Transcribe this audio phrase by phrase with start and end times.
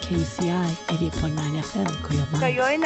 [0.00, 0.50] KUCI
[0.88, 2.40] 80.9 FM, Coyomán.
[2.40, 2.82] Coyoacán,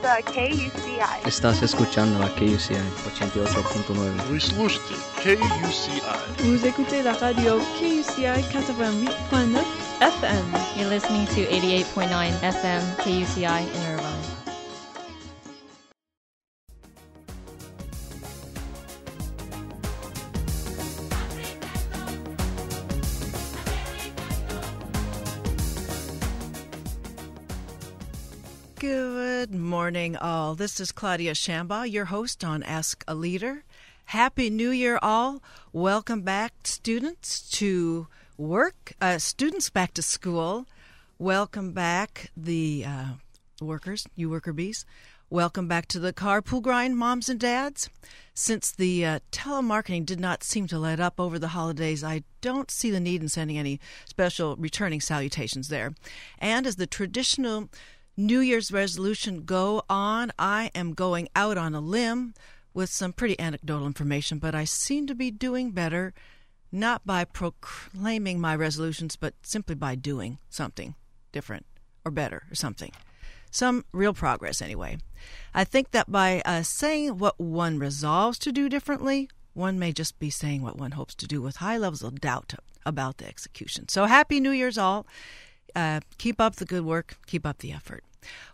[0.00, 1.26] sa KUCI.
[1.26, 2.74] Estás escuchando la KUCI
[3.20, 4.28] 88.9.
[4.30, 6.00] Вы слушаете KUCI.
[6.44, 9.62] Vous écoutez la radio KUCI 88.9
[10.00, 10.44] FM.
[10.76, 13.95] You're listening to 88.9 FM, KUCI in
[29.96, 30.54] morning, all.
[30.54, 33.64] This is Claudia Shambaugh, your host on Ask a Leader.
[34.04, 35.42] Happy New Year, all.
[35.72, 38.06] Welcome back, students, to
[38.36, 40.66] work, uh, students back to school.
[41.18, 43.06] Welcome back, the uh,
[43.62, 44.84] workers, you worker bees.
[45.30, 47.88] Welcome back to the carpool grind, moms and dads.
[48.34, 52.70] Since the uh, telemarketing did not seem to let up over the holidays, I don't
[52.70, 55.94] see the need in sending any special returning salutations there.
[56.38, 57.70] And as the traditional
[58.16, 62.32] New Year's resolution go on, I am going out on a limb
[62.72, 66.14] with some pretty anecdotal information, but I seem to be doing better
[66.72, 70.94] not by proclaiming my resolutions, but simply by doing something
[71.30, 71.66] different
[72.04, 72.92] or better or something.
[73.50, 74.98] Some real progress, anyway.
[75.54, 80.18] I think that by uh, saying what one resolves to do differently, one may just
[80.18, 82.54] be saying what one hopes to do with high levels of doubt
[82.84, 83.88] about the execution.
[83.88, 85.06] So, Happy New Year's, all.
[85.74, 88.02] Uh, keep up the good work, keep up the effort.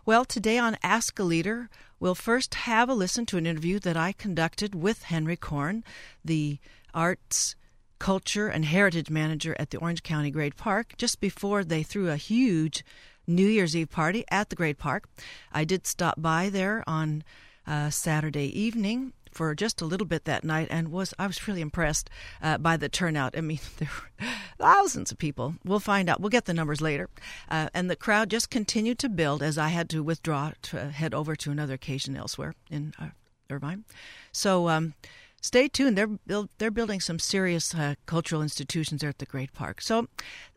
[0.05, 3.97] Well, today on Ask a Leader, we'll first have a listen to an interview that
[3.97, 5.83] I conducted with Henry Korn,
[6.23, 6.59] the
[6.93, 7.55] arts,
[7.99, 12.17] culture, and heritage manager at the Orange County Great Park, just before they threw a
[12.17, 12.83] huge
[13.25, 15.07] New Year's Eve party at the Great Park.
[15.51, 17.23] I did stop by there on
[17.65, 21.61] uh, Saturday evening for just a little bit that night and was I was really
[21.61, 22.09] impressed
[22.41, 23.37] uh, by the turnout.
[23.37, 24.27] I mean, there were
[24.57, 25.55] thousands of people.
[25.63, 26.19] We'll find out.
[26.19, 27.09] We'll get the numbers later.
[27.49, 31.13] Uh, and the crowd just continued to build as I had to withdraw to head
[31.13, 33.09] over to another occasion elsewhere in uh,
[33.49, 33.85] Irvine.
[34.31, 34.69] So.
[34.69, 34.93] Um,
[35.41, 35.97] stay tuned.
[35.97, 39.81] They're build, they're building some serious uh, cultural institutions there at the Great Park.
[39.81, 40.07] So,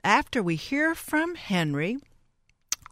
[0.05, 1.99] after we hear from Henry,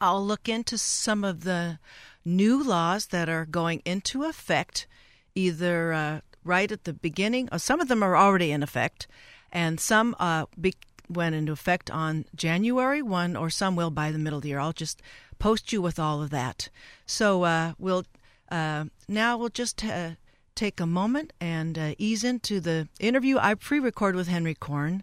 [0.01, 1.79] I'll look into some of the
[2.25, 4.87] new laws that are going into effect
[5.35, 9.07] either uh, right at the beginning, or some of them are already in effect,
[9.53, 10.75] and some uh, be-
[11.09, 14.61] went into effect on January 1, or some will by the middle of the year.
[14.61, 15.03] I'll just
[15.39, 16.69] post you with all of that.
[17.07, 18.05] So uh, we'll
[18.51, 20.11] uh, now we'll just uh,
[20.55, 25.03] take a moment and uh, ease into the interview I pre-recorded with Henry Korn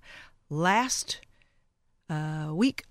[0.50, 1.22] last
[2.50, 2.84] week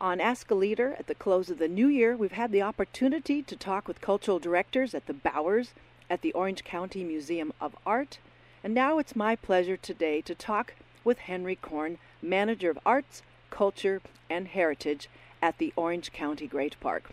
[0.00, 3.42] On Ask a Leader at the close of the new year, we've had the opportunity
[3.42, 5.74] to talk with cultural directors at the Bowers
[6.08, 8.20] at the Orange County Museum of Art.
[8.62, 14.00] And now it's my pleasure today to talk with Henry Korn, Manager of Arts, Culture,
[14.30, 15.10] and Heritage
[15.42, 17.10] at the Orange County Great Park.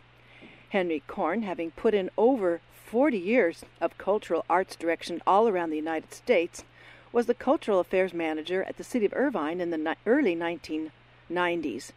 [0.70, 5.76] Henry Korn, having put in over 40 years of cultural arts direction all around the
[5.76, 6.64] United States,
[7.12, 11.92] was the Cultural Affairs Manager at the City of Irvine in the ni- early 1990s.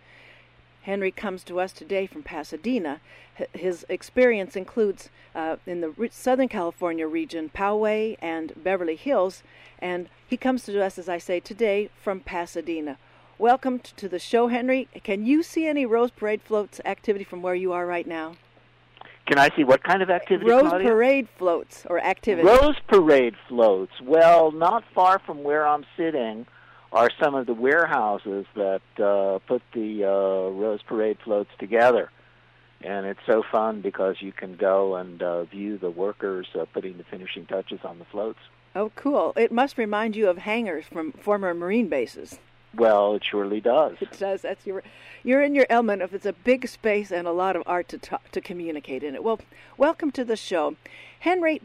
[0.89, 3.03] Henry comes to us today from Pasadena.
[3.53, 9.43] His experience includes uh, in the Southern California region, Poway and Beverly Hills,
[9.79, 12.97] and he comes to us, as I say, today from Pasadena.
[13.37, 14.89] Welcome to the show, Henry.
[15.05, 18.37] Can you see any Rose Parade floats activity from where you are right now?
[19.27, 20.51] Can I see what kind of activity?
[20.51, 20.89] Rose Claudia?
[20.89, 22.49] Parade floats or activity.
[22.49, 23.93] Rose Parade floats.
[24.03, 26.47] Well, not far from where I'm sitting
[26.93, 32.11] are some of the warehouses that uh, put the uh, Rose Parade floats together.
[32.81, 36.97] And it's so fun because you can go and uh, view the workers uh, putting
[36.97, 38.39] the finishing touches on the floats.
[38.75, 39.33] Oh, cool.
[39.37, 42.39] It must remind you of hangars from former Marine bases.
[42.75, 43.97] Well, it surely does.
[44.01, 44.43] It does.
[44.43, 44.83] That's your,
[45.25, 47.99] you're in your element if it's a big space and a lot of art to
[47.99, 49.25] talk, to communicate in it.
[49.25, 49.41] Well,
[49.77, 50.77] welcome to the show,
[51.21, 51.61] Henry.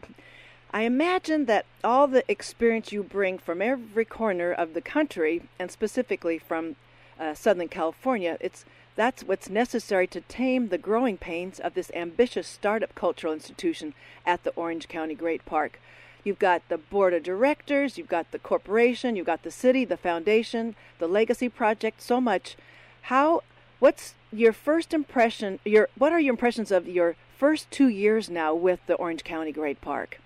[0.74, 5.70] I imagine that all the experience you bring from every corner of the country, and
[5.70, 6.74] specifically from
[7.16, 8.64] uh, Southern California, it's
[8.96, 13.94] that's what's necessary to tame the growing pains of this ambitious startup cultural institution
[14.26, 15.78] at the Orange County Great Park.
[16.24, 19.96] You've got the board of directors, you've got the corporation, you've got the city, the
[19.96, 22.56] foundation, the legacy project, so much.
[23.02, 23.42] How
[23.78, 28.52] what's your first impression your what are your impressions of your first 2 years now
[28.52, 30.18] with the Orange County Great Park?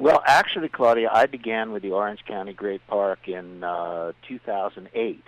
[0.00, 5.22] Well, actually, Claudia, I began with the Orange County Great Park in uh, 2008,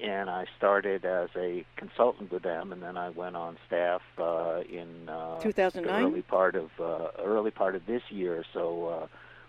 [0.00, 4.60] and I started as a consultant with them, and then I went on staff uh,
[4.70, 5.82] in uh, 2009?
[5.82, 8.44] the early part of uh, early part of this year.
[8.54, 9.06] So uh,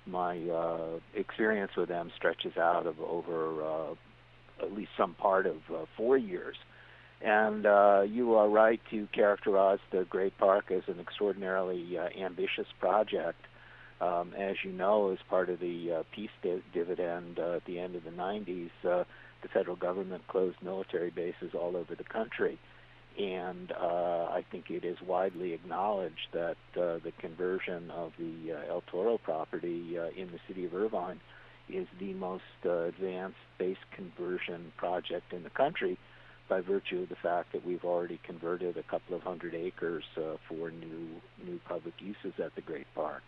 [0.07, 5.57] my uh, experience with them stretches out of over uh, at least some part of
[5.71, 6.55] uh, four years.
[7.21, 12.67] And uh, you are right to characterize the Great Park as an extraordinarily uh, ambitious
[12.79, 13.39] project.
[13.99, 17.79] Um, as you know, as part of the uh, peace di- dividend uh, at the
[17.79, 19.03] end of the 90s, uh,
[19.41, 22.59] the federal government closed military bases all over the country.
[23.17, 28.71] And uh, I think it is widely acknowledged that uh, the conversion of the uh,
[28.73, 31.19] El Toro property uh, in the city of Irvine
[31.67, 35.97] is the most uh, advanced base conversion project in the country
[36.47, 40.37] by virtue of the fact that we've already converted a couple of hundred acres uh,
[40.47, 41.07] for new
[41.43, 43.23] new public uses at the Great Park.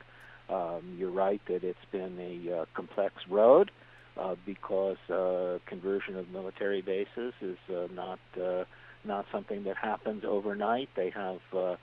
[0.50, 3.72] Um, you're right that it's been a uh, complex road
[4.18, 8.64] uh, because uh, conversion of military bases is uh, not uh,
[9.06, 10.90] not something that happens overnight.
[10.96, 11.76] They have uh,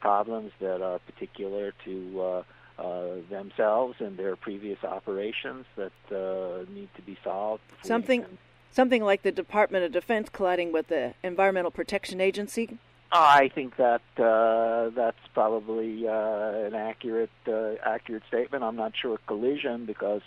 [0.00, 2.42] problems that are particular to uh,
[2.78, 7.62] uh, themselves and their previous operations that uh, need to be solved.
[7.82, 8.24] Something,
[8.70, 12.78] something like the Department of Defense colliding with the Environmental Protection Agency.
[13.12, 18.64] I think that uh, that's probably uh, an accurate uh, accurate statement.
[18.64, 20.22] I'm not sure collision because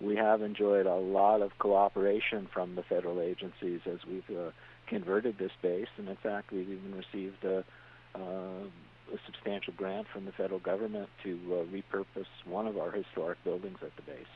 [0.00, 4.50] we have enjoyed a lot of cooperation from the federal agencies as we've uh,
[4.86, 7.64] converted this base, and in fact, we've even received a,
[8.14, 13.42] uh, a substantial grant from the federal government to uh, repurpose one of our historic
[13.44, 14.26] buildings at the base.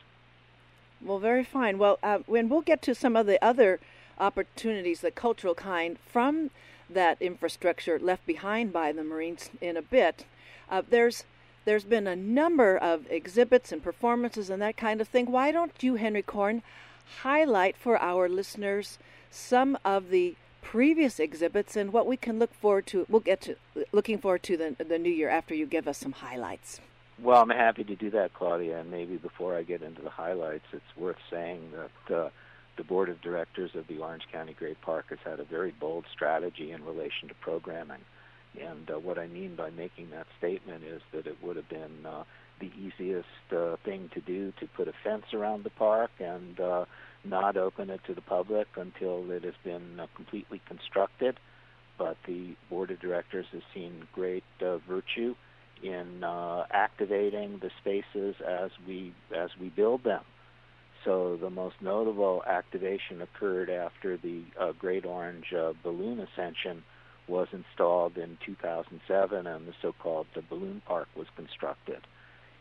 [1.01, 1.79] Well, very fine.
[1.79, 3.81] Well, uh, when we'll get to some of the other
[4.19, 6.51] opportunities, the cultural kind, from
[6.89, 10.25] that infrastructure left behind by the Marines in a bit.
[10.71, 11.25] Uh, there's
[11.65, 15.31] there's been a number of exhibits and performances and that kind of thing.
[15.31, 16.63] Why don't you, Henry Korn,
[17.23, 18.99] highlight for our listeners
[19.31, 23.07] some of the previous exhibits and what we can look forward to?
[23.09, 23.57] We'll get to
[23.93, 26.81] looking forward to the the new year after you give us some highlights.
[27.23, 28.81] Well, I'm happy to do that, Claudia.
[28.81, 32.31] And maybe before I get into the highlights, it's worth saying that uh,
[32.77, 36.05] the board of directors of the Orange County Great Park has had a very bold
[36.13, 38.01] strategy in relation to programming.
[38.61, 42.07] And uh, what I mean by making that statement is that it would have been
[42.07, 42.25] uh,
[42.61, 46.85] the easiest uh, thing to do to put a fence around the park and uh,
[47.25, 51.39] not open it to the public until it has been uh, completely constructed.
[51.99, 55.35] But the board of directors has seen great uh, virtue
[55.83, 60.23] in uh, activating the spaces as we as we build them.
[61.05, 66.85] So the most notable activation occurred after the uh, Great Orange uh, Balloon Ascension
[67.27, 72.01] was installed in 2007, and the so-called the Balloon Park was constructed.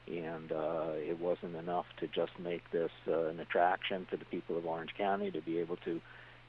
[0.08, 4.58] And uh, it wasn't enough to just make this uh, an attraction for the people
[4.58, 6.02] of Orange County to be able to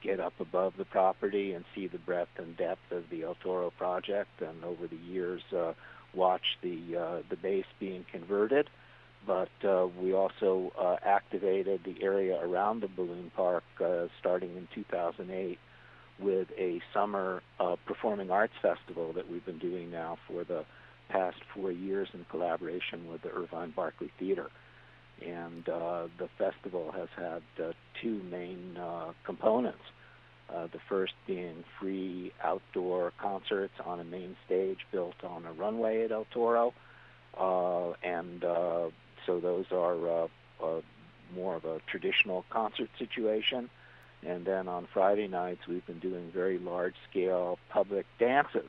[0.02, 3.70] get up above the property and see the breadth and depth of the El Toro
[3.70, 5.74] project, and over the years uh,
[6.14, 8.68] watch the uh, the base being converted
[9.26, 14.66] but uh, we also uh, activated the area around the balloon park uh, starting in
[14.74, 15.58] 2008
[16.18, 20.64] with a summer uh, performing arts festival that we've been doing now for the
[21.08, 24.50] past four years in collaboration with the Irvine Barclay Theater.
[25.24, 28.76] And uh, the festival has had uh, two main
[29.24, 29.82] components.
[30.48, 36.12] The first being free outdoor concerts on a main stage built on a runway at
[36.12, 36.74] El Toro.
[38.02, 38.44] And
[39.26, 40.28] so those are uh,
[40.62, 40.80] uh,
[41.34, 43.70] more of a traditional concert situation.
[44.24, 48.68] And then on Friday nights, we've been doing very large-scale public dances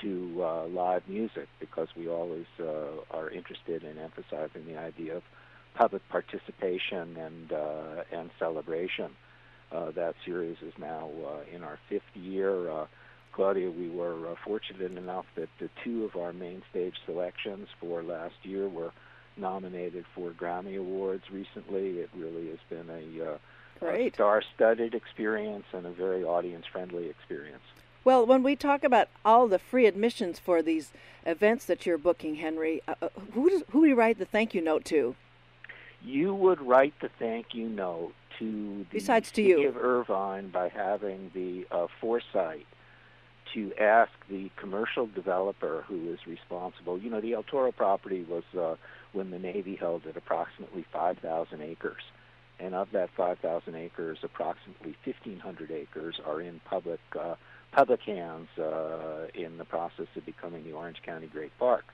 [0.00, 2.64] to uh, live music because we always uh,
[3.10, 5.22] are interested in emphasizing the idea of
[5.74, 9.10] public participation and uh, and celebration.
[9.70, 11.10] Uh, that series is now
[11.52, 12.86] in our fifth year.
[13.32, 18.34] Claudia, we were fortunate enough that the two of our main stage selections for last
[18.42, 18.92] year were
[19.36, 21.98] nominated for Grammy Awards recently.
[21.98, 27.62] It really has been a, uh, a star-studded experience and a very audience-friendly experience.
[28.04, 30.92] Well, when we talk about all the free admissions for these
[31.24, 34.54] events that you're booking, Henry, uh, uh, who does, who do you write the thank
[34.54, 35.14] you note to?
[36.04, 39.68] You would write the thank you note to the Besides to city you.
[39.68, 42.66] of Irvine by having the uh, foresight
[43.54, 46.98] to ask the commercial developer who is responsible.
[46.98, 48.76] You know, the El Toro property was uh,
[49.12, 52.02] when the Navy held it approximately 5,000 acres.
[52.58, 57.34] And of that 5,000 acres, approximately 1,500 acres are in public uh,
[57.72, 61.84] public hands uh, in the process of becoming the Orange County Great Park.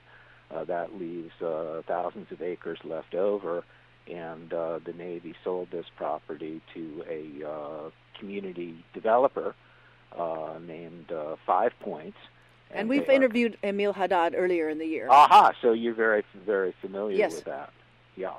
[0.51, 3.63] Uh, that leaves uh, thousands of acres left over,
[4.11, 9.55] and uh, the Navy sold this property to a uh, community developer
[10.17, 12.17] uh, named uh, Five Points.
[12.71, 13.69] And, and we've interviewed are...
[13.69, 15.07] Emile Haddad earlier in the year.
[15.09, 15.53] Aha!
[15.61, 17.35] So you're very, very familiar yes.
[17.35, 17.73] with that.
[18.15, 18.33] Yeah.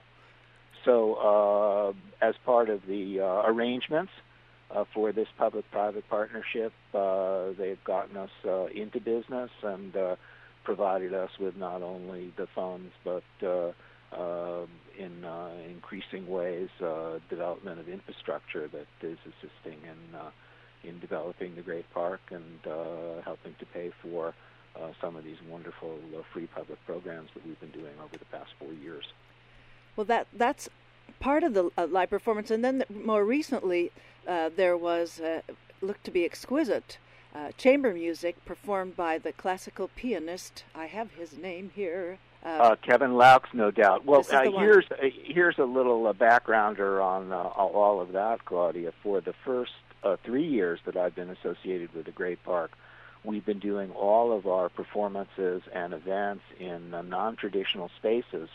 [0.84, 4.12] So uh, as part of the uh, arrangements
[4.70, 10.16] uh, for this public-private partnership, uh, they've gotten us uh, into business and uh,
[10.64, 13.24] provided us with not only the funds but
[14.98, 15.24] in
[15.68, 16.68] increasing ways
[17.28, 20.18] development of infrastructure that is assisting in
[20.84, 24.34] in developing the Great Park and uh, helping to pay for
[24.76, 28.24] uh, some of these wonderful uh, free public programs that we've been doing over the
[28.26, 29.04] past four years.
[29.96, 30.68] Well, that that's
[31.18, 33.90] part of the uh, live performance, and then the, more recently
[34.26, 35.42] uh, there was uh,
[35.80, 36.98] looked to be exquisite.
[37.56, 40.64] chamber music performed by the classical pianist.
[40.74, 42.18] I have his name here.
[42.82, 44.06] Kevin Loucks, no doubt.
[44.06, 48.92] Well, here's here's a little backgrounder on all of that, Claudia.
[49.02, 49.72] For the first
[50.02, 52.72] uh, three years that I've been associated with the Great Park,
[53.24, 58.48] we've been doing all of our performances and events in uh, non-traditional spaces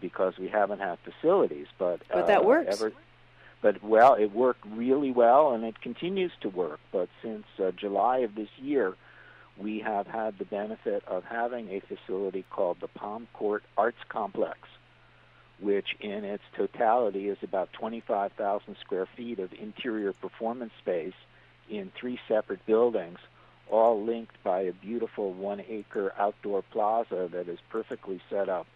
[0.00, 1.66] because we haven't had facilities.
[1.78, 2.80] But but that uh, works.
[2.80, 2.92] Ever,
[3.62, 6.80] but well, it worked really well, and it continues to work.
[6.92, 8.94] But since uh, July of this year,
[9.56, 14.58] we have had the benefit of having a facility called the Palm Court Arts Complex
[15.60, 21.14] which in its totality is about 25,000 square feet of interior performance space
[21.70, 23.18] in three separate buildings,
[23.70, 28.66] all linked by a beautiful one acre outdoor plaza that is perfectly set up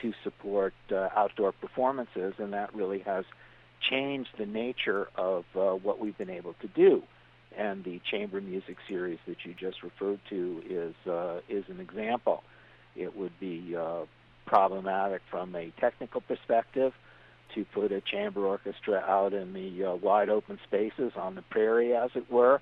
[0.00, 3.24] to support uh, outdoor performances, and that really has
[3.80, 7.02] changed the nature of uh, what we've been able to do.
[7.56, 12.44] And the chamber music series that you just referred to is uh, is an example.
[12.94, 14.04] It would be uh,
[14.48, 16.92] problematic from a technical perspective
[17.54, 21.94] to put a chamber orchestra out in the uh, wide open spaces on the prairie,
[21.94, 22.60] as it were.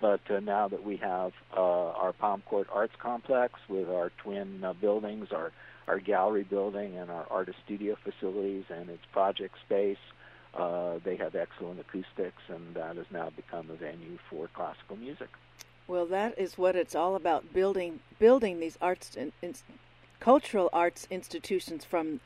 [0.00, 4.62] But uh, now that we have uh, our Palm Court Arts Complex with our twin
[4.62, 5.52] uh, buildings, our
[5.88, 9.98] our gallery building and our artist studio facilities and its project space,
[10.54, 15.28] uh, they have excellent acoustics, and that has now become a venue for classical music.
[15.88, 19.54] Well, that is what it's all about building building these arts in, in,
[20.22, 22.20] cultural arts institutions from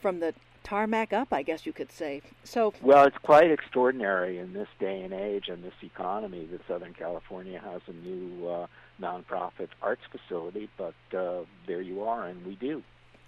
[0.00, 2.22] from the tarmac up, I guess you could say.
[2.44, 6.94] So well, it's quite extraordinary in this day and age and this economy that Southern
[6.94, 8.66] California has a new uh,
[9.02, 12.82] nonprofit arts facility, but uh, there you are, and we do.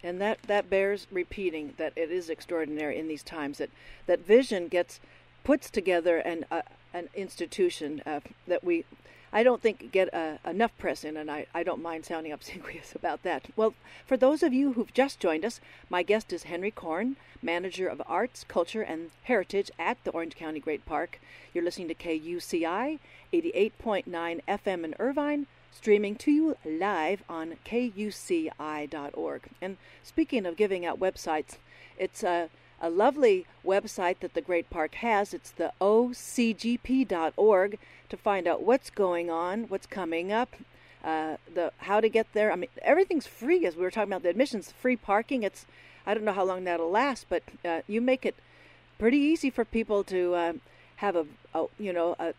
[0.04, 3.70] And that that bears repeating that it is extraordinary in these times that
[4.06, 5.00] that vision gets
[5.42, 6.62] puts together an uh,
[6.94, 8.84] an institution uh, that we
[9.32, 12.94] I don't think get uh, enough press in, and I, I don't mind sounding obsequious
[12.94, 13.46] about that.
[13.56, 13.74] Well,
[14.06, 18.02] for those of you who've just joined us, my guest is Henry Korn, Manager of
[18.06, 21.20] Arts, Culture, and Heritage at the Orange County Great Park.
[21.54, 22.98] You're listening to KUCI
[23.32, 29.42] 88.9 FM in Irvine, streaming to you live on kuci.org.
[29.62, 31.56] And speaking of giving out websites,
[31.98, 32.50] it's a
[32.82, 35.32] a lovely website that the Great Park has.
[35.32, 37.78] It's the ocgp.org
[38.12, 40.54] to find out what's going on, what's coming up,
[41.02, 42.52] uh, the how to get there.
[42.52, 43.64] I mean, everything's free.
[43.64, 45.42] As we were talking about the admissions, free parking.
[45.42, 45.64] It's
[46.06, 48.36] I don't know how long that'll last, but uh, you make it
[48.98, 50.52] pretty easy for people to uh,
[50.96, 52.34] have a, a, you know a,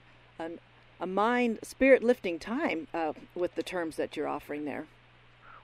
[1.00, 4.86] a, mind spirit lifting time uh, with the terms that you're offering there.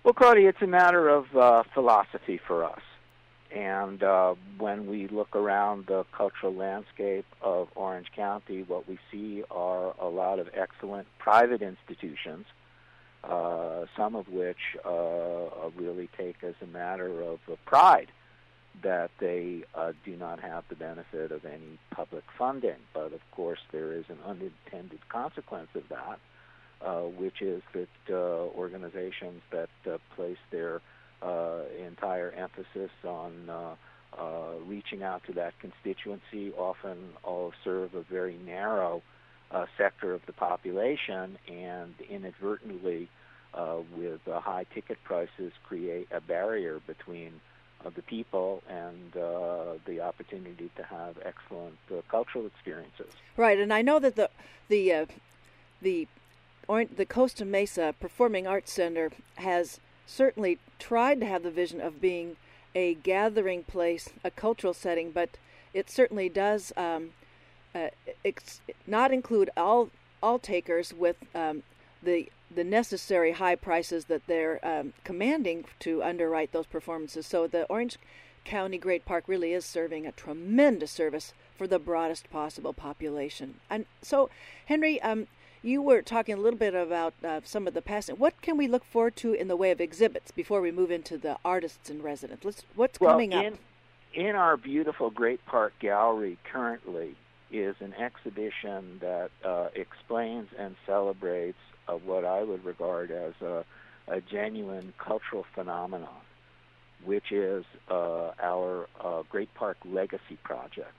[0.04, 2.82] Well, Claudia, it's a matter of uh, philosophy for us.
[3.51, 9.44] And uh, when we look around the cultural landscape of Orange County, what we see
[9.50, 12.46] are a lot of excellent private institutions,
[13.24, 18.12] uh, some of which uh, really take as a matter of pride
[18.84, 22.77] that they uh, do not have the benefit of any public funding.
[22.94, 26.20] But of course, there is an unintended consequence of that,
[26.86, 29.70] uh, which is that uh, organizations that
[30.15, 30.82] place their
[31.21, 33.75] uh, entire emphasis on uh,
[34.17, 39.01] uh, reaching out to that constituency often all serve a very narrow
[39.51, 43.09] uh, sector of the population and inadvertently
[43.53, 47.39] uh, with uh, high ticket prices create a barrier between
[47.85, 53.11] uh, the people and uh, the opportunity to have excellent uh, cultural experiences.
[53.38, 54.29] Right, and I know that the
[54.67, 55.05] the uh,
[55.81, 56.07] the
[56.67, 59.79] the Costa Mesa Performing Arts Center has
[60.10, 62.36] certainly tried to have the vision of being
[62.75, 65.38] a gathering place, a cultural setting, but
[65.74, 67.12] it certainly does um,
[67.75, 67.89] uh,
[68.25, 69.89] ex- not include all
[70.22, 71.63] all takers with um,
[72.04, 77.28] the the necessary high prices that they're um, commanding to underwrite those performances.
[77.28, 77.98] So the Orange
[78.44, 83.56] County Great Park really is serving a tremendous service for the broadest possible population.
[83.70, 84.30] And so,
[84.66, 85.28] Henry, um,
[85.62, 88.10] you were talking a little bit about uh, some of the past.
[88.18, 91.18] What can we look forward to in the way of exhibits before we move into
[91.18, 92.46] the artists in residence?
[92.46, 93.60] Let's, what's well, coming in, up?
[94.13, 97.16] In our beautiful Great Park Gallery currently
[97.51, 103.66] is an exhibition that uh, explains and celebrates uh, what I would regard as a,
[104.08, 106.10] a genuine cultural phenomenon,
[107.04, 110.94] which is uh, our uh, Great Park Legacy Project.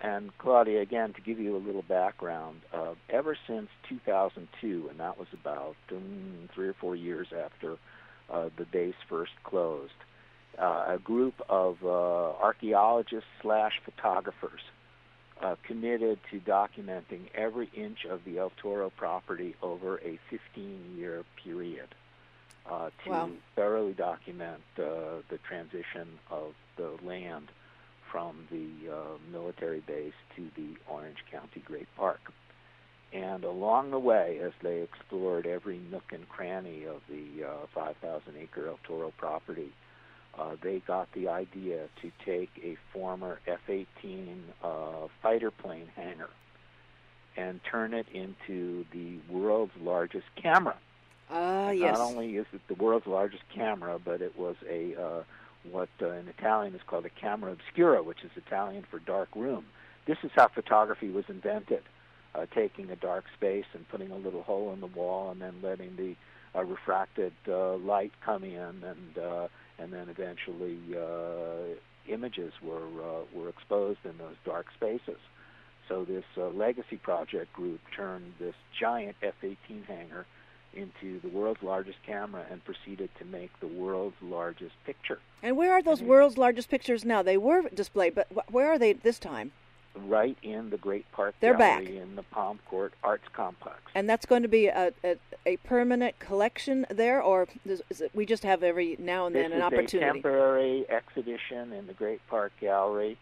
[0.00, 5.18] And Claudia, again, to give you a little background, uh, ever since 2002, and that
[5.18, 7.78] was about um, three or four years after
[8.28, 9.92] uh, the base first closed,
[10.58, 14.60] uh, a group of uh, archaeologists slash photographers
[15.42, 21.88] uh, committed to documenting every inch of the El Toro property over a 15-year period
[22.70, 23.30] uh, to wow.
[23.54, 27.48] thoroughly document uh, the transition of the land
[28.10, 32.32] from the uh, military base to the Orange County Great Park.
[33.12, 38.22] And along the way, as they explored every nook and cranny of the uh, 5,000
[38.36, 39.72] acre El Toro property,
[40.38, 46.28] uh, they got the idea to take a former F-18 uh, fighter plane hangar
[47.36, 50.76] and turn it into the world's largest camera.
[51.30, 51.98] Ah, yes.
[51.98, 55.22] Not only is it the world's largest camera, but it was a uh,
[55.70, 59.66] what uh, in Italian is called a camera obscura, which is Italian for dark room.
[60.06, 61.82] This is how photography was invented,
[62.34, 65.54] uh, taking a dark space and putting a little hole in the wall and then
[65.62, 66.14] letting the
[66.56, 68.54] uh, refracted uh, light come in,
[68.84, 71.74] and uh, and then eventually uh,
[72.08, 75.18] images were uh, were exposed in those dark spaces.
[75.88, 80.26] So this uh, legacy project group turned this giant F-18 hangar
[80.74, 85.18] into the world's largest camera and proceeded to make the world's largest picture.
[85.42, 87.22] And where are those world's largest pictures now?
[87.22, 89.52] They were displayed, but where are they this time?
[89.94, 91.94] Right in the Great Park They're Gallery back.
[91.94, 93.78] in the Palm Court Arts Complex.
[93.94, 98.10] And that's going to be a, a, a permanent collection there, or is, is it,
[98.14, 100.06] we just have every now and then this an opportunity?
[100.06, 103.16] a temporary exhibition in the Great Park Gallery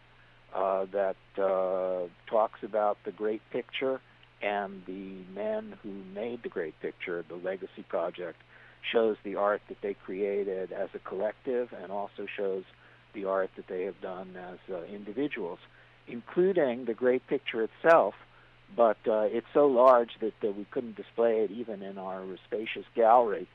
[0.53, 4.01] uh, that uh, talks about the great picture
[4.45, 8.37] and the men who made the great picture, the Legacy Project,
[8.91, 12.63] shows the art that they created as a collective and also shows
[13.15, 15.57] the art that they have done as uh, individuals,
[16.07, 18.13] including the great picture itself.
[18.75, 22.85] But uh, it's so large that uh, we couldn't display it even in our spacious
[22.95, 23.47] gallery.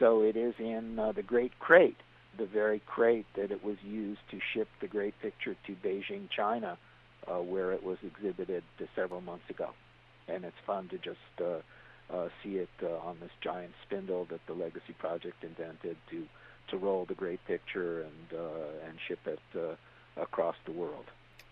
[0.00, 1.98] So it is in uh, the Great Crate,
[2.36, 6.76] the very crate that it was used to ship the great picture to Beijing, China,
[7.28, 8.64] uh, where it was exhibited
[8.96, 9.70] several months ago
[10.28, 14.44] and it's fun to just uh, uh, see it uh, on this giant spindle that
[14.46, 16.26] the Legacy Project invented to
[16.68, 19.74] to roll the great picture and uh, and ship it uh,
[20.20, 21.04] across the world.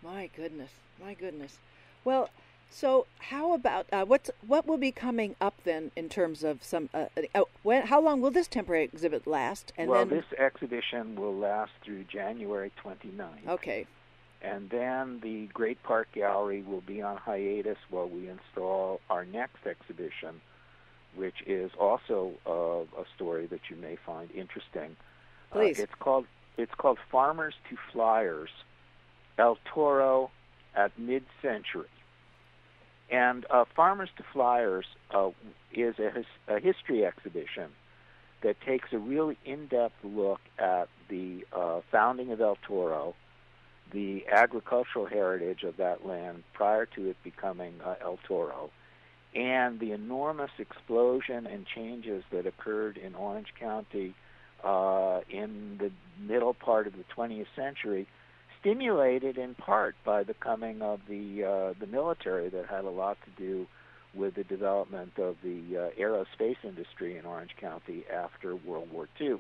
[0.03, 0.71] My goodness,
[1.03, 1.59] my goodness.
[2.05, 2.31] Well,
[2.71, 6.89] so how about uh, what's what will be coming up then in terms of some?
[6.95, 9.73] Uh, uh, when, how long will this temporary exhibit last?
[9.77, 13.49] And well, then, this exhibition will last through January 29th.
[13.49, 13.87] Okay.
[14.43, 19.65] And then the Great Park Gallery will be on hiatus while we install our next
[19.67, 20.41] exhibition,
[21.15, 24.97] which is also uh, a story that you may find interesting.
[25.53, 25.79] Please.
[25.79, 26.27] Uh, it's called
[26.59, 28.51] it's called Farmers to Flyers,
[29.39, 30.31] El Toro
[30.75, 31.89] at mid-century.
[33.11, 35.31] And uh, Farmers to Flyers uh,
[35.73, 37.71] is a, his, a history exhibition
[38.43, 43.15] that takes a really in-depth look at the uh, founding of El Toro,
[43.91, 48.71] the agricultural heritage of that land prior to it becoming uh, El Toro,
[49.35, 54.15] and the enormous explosion and changes that occurred in Orange County
[54.65, 55.91] uh, in the
[56.21, 58.07] middle part of the 20th century,
[58.61, 63.19] stimulated in part by the coming of the uh, the military that had a lot
[63.25, 63.67] to do
[64.15, 69.39] with the development of the uh, aerospace industry in Orange County after World War II.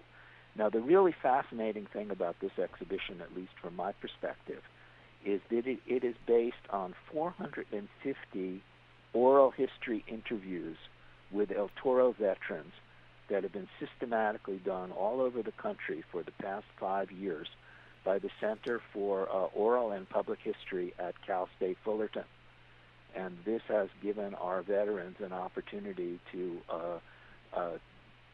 [0.56, 4.62] Now, the really fascinating thing about this exhibition, at least from my perspective,
[5.24, 8.62] is that it, it is based on 450
[9.14, 10.76] oral history interviews
[11.30, 12.72] with El Toro veterans
[13.28, 17.48] that have been systematically done all over the country for the past five years
[18.04, 22.24] by the Center for uh, Oral and Public History at Cal State Fullerton.
[23.14, 26.98] And this has given our veterans an opportunity to uh,
[27.54, 27.70] uh,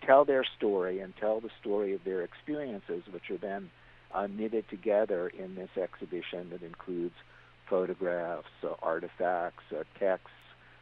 [0.05, 3.71] tell their story and tell the story of their experiences, which are then
[4.15, 7.15] uh, knitted together in this exhibition that includes
[7.69, 10.31] photographs, uh, artifacts, uh, texts,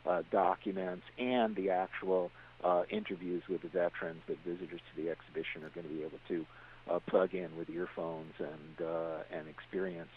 [0.07, 2.31] uh, documents, and the actual
[2.63, 6.19] uh, interviews with the veterans that visitors to the exhibition are going to be able
[6.29, 6.47] to
[6.91, 8.87] uh, plug in with earphones and
[9.33, 10.11] and experience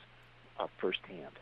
[0.80, 1.34] firsthand.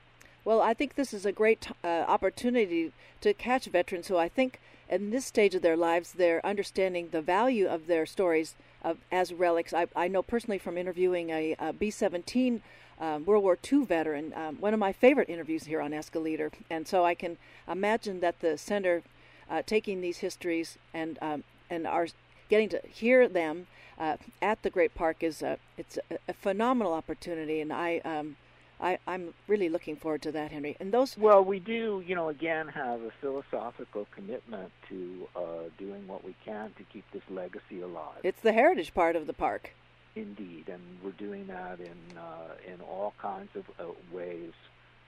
[0.46, 4.60] Well, I think this is a great uh, opportunity to catch veterans who I think
[4.90, 9.34] in this stage of their lives they're understanding the value of their stories of, as
[9.34, 9.74] relics.
[9.74, 12.62] I, I know personally from interviewing a a B 17
[13.00, 16.20] um, World War II veteran, um, one of my favorite interviews here on Ask a
[16.20, 16.52] Leader.
[16.70, 19.04] And so I can imagine that the center
[19.50, 22.08] uh, taking these histories and um, and are
[22.50, 23.68] getting to hear them
[24.00, 28.00] uh, at the Great Park is a, it's a, a phenomenal opportunity, and I.
[28.06, 28.38] Um,
[28.80, 30.78] I, I'm really looking forward to that, Henry.
[30.80, 31.18] And those.
[31.18, 35.42] Well, we do, you know, again have a philosophical commitment to uh,
[35.78, 38.20] doing what we can to keep this legacy alive.
[38.24, 39.72] It's the heritage part of the park.
[40.16, 44.54] Indeed, and we're doing that in uh, in all kinds of uh, ways,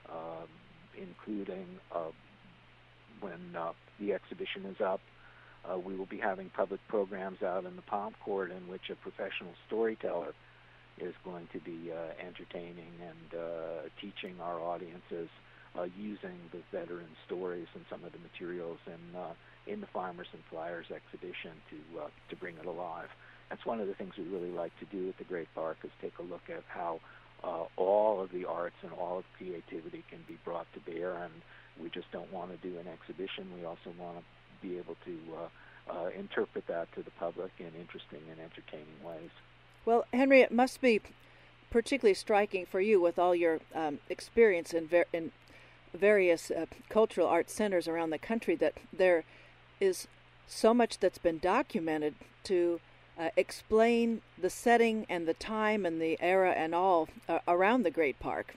[0.07, 0.47] um,
[0.95, 2.11] including uh,
[3.19, 5.01] when uh, the exhibition is up.
[5.69, 8.95] Uh, we will be having public programs out in the Palm Court in which a
[8.95, 10.33] professional storyteller
[11.01, 13.41] is going to be uh, entertaining and
[14.01, 15.29] teaching our audiences
[15.97, 20.87] using the veteran stories and some of the materials in in the Farmers and Flyers
[20.91, 21.77] exhibition to
[22.29, 23.09] to bring it alive
[23.49, 25.89] that's one of the things we really like to do at the Great Park is
[26.01, 26.99] take a look at how
[27.43, 31.33] uh, all of the arts and all of creativity can be brought to bear, and
[31.81, 33.47] we just don't want to do an exhibition.
[33.57, 34.23] We also want to
[34.67, 39.31] be able to uh, uh, interpret that to the public in interesting and entertaining ways.
[39.89, 41.01] Well, Henry, it must be
[41.71, 45.31] particularly striking for you with all your um, experience in, ver- in
[45.95, 49.23] various uh, cultural arts centers around the country that there
[49.79, 50.07] is
[50.45, 52.79] so much that's been documented to
[53.17, 57.89] uh, explain the setting and the time and the era and all uh, around the
[57.89, 58.53] Great Park.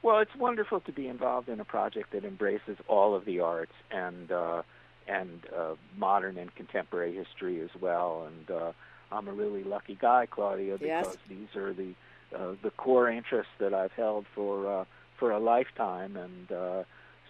[0.00, 3.74] Well, it's wonderful to be involved in a project that embraces all of the arts
[3.90, 4.62] and uh,
[5.06, 8.26] and uh, modern and contemporary history as well.
[8.26, 8.72] And uh,
[9.10, 11.16] I'm a really lucky guy, Claudia, because yes.
[11.28, 11.94] these are the
[12.36, 16.16] uh, the core interests that I've held for for a lifetime.
[16.16, 16.84] And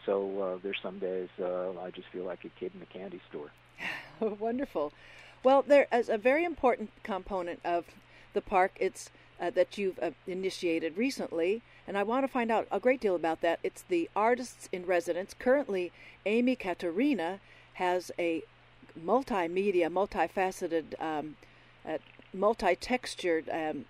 [0.05, 3.51] so there's some days I just feel like a kid in a candy store.
[4.21, 4.93] Wonderful.
[5.45, 7.85] Well, there is a very important component of
[8.35, 8.73] the park.
[8.81, 9.11] It's
[9.41, 13.14] uh, that you've uh, initiated recently, and I want to find out a great deal
[13.14, 13.61] about that.
[13.62, 15.35] It's the artists in residence.
[15.38, 15.93] Currently,
[16.27, 17.38] Amy Caterina
[17.75, 18.43] has a
[19.01, 21.37] multimedia, multifaceted, um,
[21.88, 21.98] uh,
[22.33, 23.87] multi-textured um,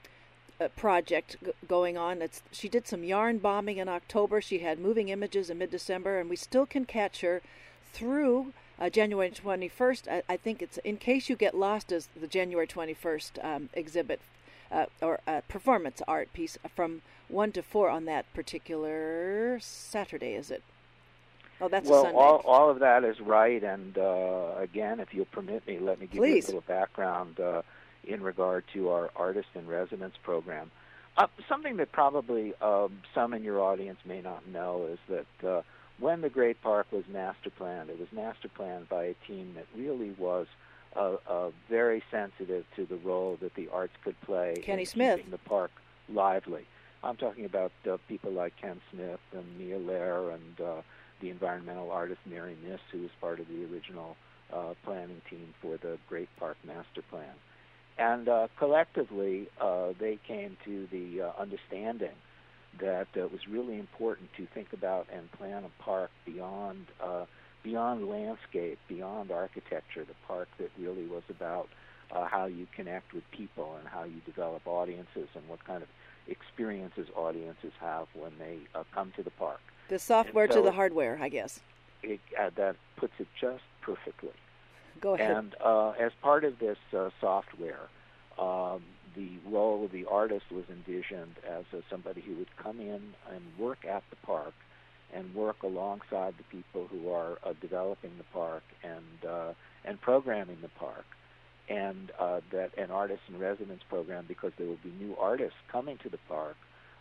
[0.61, 2.23] uh, project g- going on.
[2.23, 4.41] It's she did some yarn bombing in October.
[4.41, 7.43] She had moving images in mid-December, and we still can catch her
[7.93, 10.09] through uh, January 21st.
[10.09, 14.21] I, I, think it's in case you get lost as the January 21st um, exhibit
[14.71, 20.51] uh, or uh, performance art piece from 1 to 4 on that particular Saturday, is
[20.51, 20.63] it?
[21.61, 22.19] Oh, that's well, a Sunday.
[22.19, 23.63] all all of that is right.
[23.63, 26.49] And uh, again, if you'll permit me, let me give Please.
[26.49, 27.63] you a little background uh,
[28.09, 30.71] in regard to our artist in residence program.
[31.17, 35.63] Uh, something that probably um, some in your audience may not know is that uh,
[35.99, 39.67] when the Great Park was master planned, it was master planned by a team that
[39.77, 40.47] really was
[40.97, 45.17] uh, uh, very sensitive to the role that the arts could play Kenny in Smith.
[45.17, 45.71] keeping the park
[46.09, 46.67] lively.
[47.03, 50.83] I'm talking about uh, people like Ken Smith and Mia Lehrer and uh,
[51.21, 54.17] the environmental artist Mary Miss, who was part of the original
[54.53, 57.35] uh, planning team for the Great Park Master Plan.
[57.99, 62.15] And uh, collectively, uh, they came to the uh, understanding
[62.81, 67.25] that uh, it was really important to think about and plan a park beyond uh,
[67.65, 70.05] beyond landscape, beyond architecture.
[70.05, 71.69] The park that really was about
[72.13, 75.89] uh, how you connect with people and how you develop audiences and what kind of
[76.29, 79.61] experiences audiences have when they uh, come to the park.
[79.89, 81.61] The software so to the hardware, I guess.
[82.03, 84.31] It, uh, that puts it just perfectly.
[85.01, 85.31] Go ahead.
[85.31, 87.89] And uh, as part of this uh, software,
[88.39, 88.83] um,
[89.15, 93.43] the role of the artist was envisioned as a, somebody who would come in and
[93.59, 94.55] work at the park
[95.13, 99.53] and work alongside the people who are uh, developing the park and uh,
[99.85, 101.07] and programming the park,
[101.69, 105.97] and uh, that an artist in residence program because there will be new artists coming
[106.03, 106.57] to the park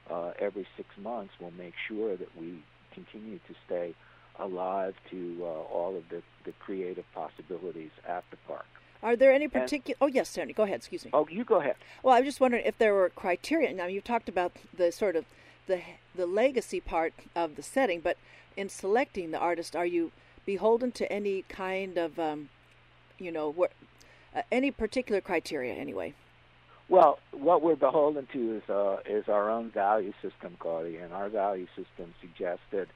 [0.09, 3.93] uh, every six months will make sure that we continue to stay
[4.39, 8.65] alive to uh, all of the, the creative possibilities at the park.
[9.03, 9.95] Are there any particular?
[10.01, 10.53] Oh, yes, Sandy.
[10.53, 10.77] Go ahead.
[10.77, 11.11] Excuse me.
[11.13, 11.75] Oh, you go ahead.
[12.01, 13.73] Well, I was just wondering if there were criteria.
[13.73, 15.25] Now, you talked about the sort of
[15.67, 15.81] the
[16.15, 18.17] the legacy part of the setting, but
[18.55, 20.11] in selecting the artist, are you
[20.45, 22.49] beholden to any kind of, um,
[23.19, 25.75] you know, wh- uh, any particular criteria?
[25.75, 26.15] Anyway.
[26.89, 31.29] Well, what we're beholden to is uh, is our own value system, Claudia, and our
[31.29, 32.87] value system suggested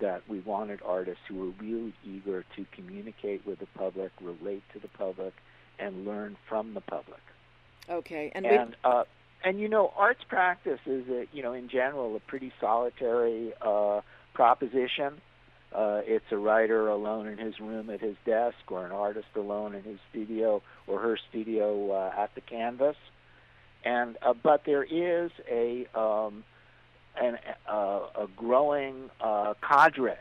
[0.00, 4.78] that we wanted artists who were really eager to communicate with the public, relate to
[4.78, 5.32] the public,
[5.78, 7.20] and learn from the public.
[7.88, 9.04] Okay, and, and uh,
[9.44, 14.00] and you know, arts practice is, a, you know, in general, a pretty solitary uh,
[14.32, 15.20] proposition.
[15.72, 19.74] Uh, it's a writer alone in his room at his desk, or an artist alone
[19.74, 22.96] in his studio or her studio uh, at the canvas.
[23.84, 26.44] And uh, but there is a um,
[27.20, 30.16] an, uh, a growing uh, cadre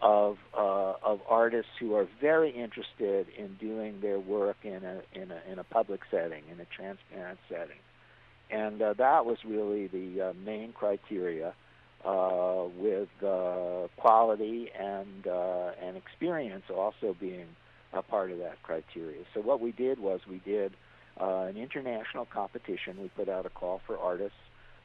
[0.00, 5.30] of uh, of artists who are very interested in doing their work in a in
[5.30, 7.78] a in a public setting, in a transparent setting,
[8.50, 11.54] and uh, that was really the uh, main criteria
[12.04, 17.46] uh, with uh, quality and uh, and experience also being
[17.92, 19.22] a part of that criteria.
[19.34, 20.72] So what we did was we did
[21.20, 22.96] uh, an international competition.
[23.00, 24.38] We put out a call for artists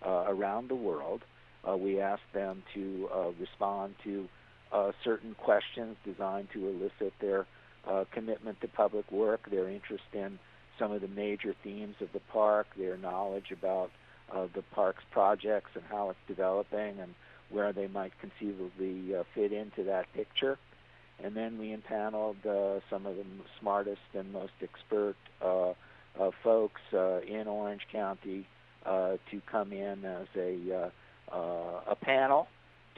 [0.06, 1.22] uh, around the world.
[1.68, 4.28] Uh, we asked them to uh, respond to
[4.72, 7.46] uh, certain questions designed to elicit their
[7.88, 10.40] uh, commitment to public work, their interest in
[10.78, 13.92] some of the major themes of the park, their knowledge about
[14.30, 17.14] of the park's projects and how it's developing and
[17.50, 20.58] where they might conceivably uh, fit into that picture.
[21.24, 23.24] And then we impaneled uh, some of the
[23.60, 25.70] smartest and most expert uh,
[26.20, 28.46] uh, folks uh, in Orange County
[28.86, 30.92] uh, to come in as a
[31.32, 32.48] uh, uh, a panel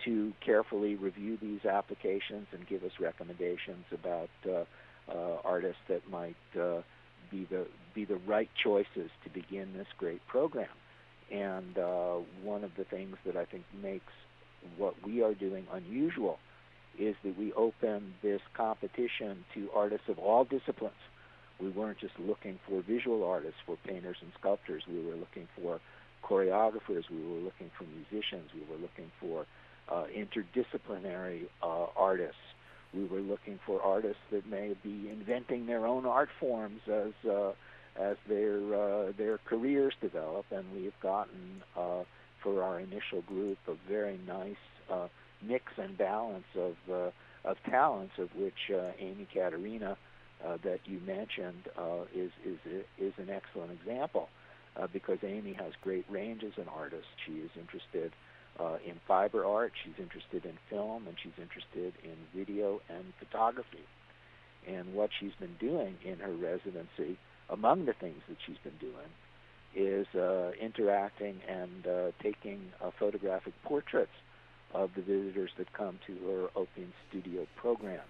[0.05, 4.63] to carefully review these applications and give us recommendations about uh,
[5.11, 6.35] uh, artists that might
[7.31, 10.69] be the be the right choices to begin this great program.
[11.31, 11.75] And
[12.43, 14.13] one of the things that I think makes
[14.77, 16.39] what we are doing unusual
[16.97, 20.93] is that we open this competition to artists of all disciplines.
[21.59, 24.83] We weren't just looking for visual artists, for painters and sculptors.
[24.87, 25.79] We were looking for
[26.23, 27.09] choreographers.
[27.09, 28.49] We were looking for musicians.
[28.53, 29.45] We were looking for
[29.89, 32.35] uh, interdisciplinary uh, artists.
[32.93, 37.51] We were looking for artists that may be inventing their own art forms as uh,
[37.99, 42.03] as their uh, their careers develop, and we've gotten uh,
[42.41, 44.55] for our initial group a very nice
[44.89, 45.07] uh,
[45.41, 46.75] mix and balance of
[47.45, 49.97] of talents, of which Amy Caterina,
[50.45, 52.57] uh, that you mentioned, uh, is is
[52.97, 54.29] is an excellent example,
[54.77, 57.07] uh, because Amy has great range as an artist.
[57.25, 58.13] She is interested
[58.59, 63.83] uh, in fiber art, she's interested in film, and she's interested in video and photography.
[64.67, 67.17] And what she's been doing in her residency
[67.49, 69.09] among the things that she's been doing
[69.75, 71.85] is uh, interacting and
[72.21, 72.59] taking
[72.99, 74.11] photographic portraits
[74.73, 78.01] of the visitors that come to her open studio program.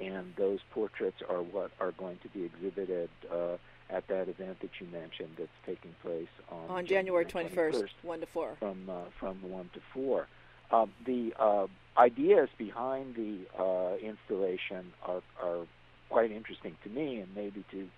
[0.00, 3.56] And those portraits are what are going to be exhibited uh,
[3.90, 7.88] at that event that you mentioned that's taking place on, on January, January 21st, 21st,
[8.02, 8.56] 1 to 4.
[8.58, 10.28] From, uh, from 1 to 4.
[10.70, 15.66] Um, the uh, ideas behind the uh, installation are, are
[16.10, 17.88] quite interesting to me and maybe to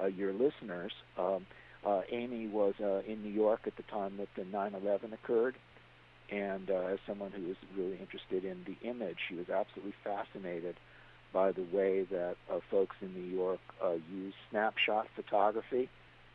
[0.00, 0.92] uh, your listeners.
[1.18, 1.46] Um,
[1.84, 5.56] uh, Amy was uh, in New York at the time that the 9/11 occurred,
[6.30, 10.76] and uh, as someone who was really interested in the image, she was absolutely fascinated
[11.32, 15.88] by the way that uh, folks in New York uh, use snapshot photography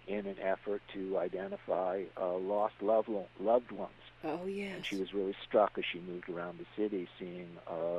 [0.08, 3.92] in an effort to identify uh, lost loved loved ones.
[4.24, 4.76] Oh yes.
[4.76, 7.98] And she was really struck as she moved around the city, seeing uh,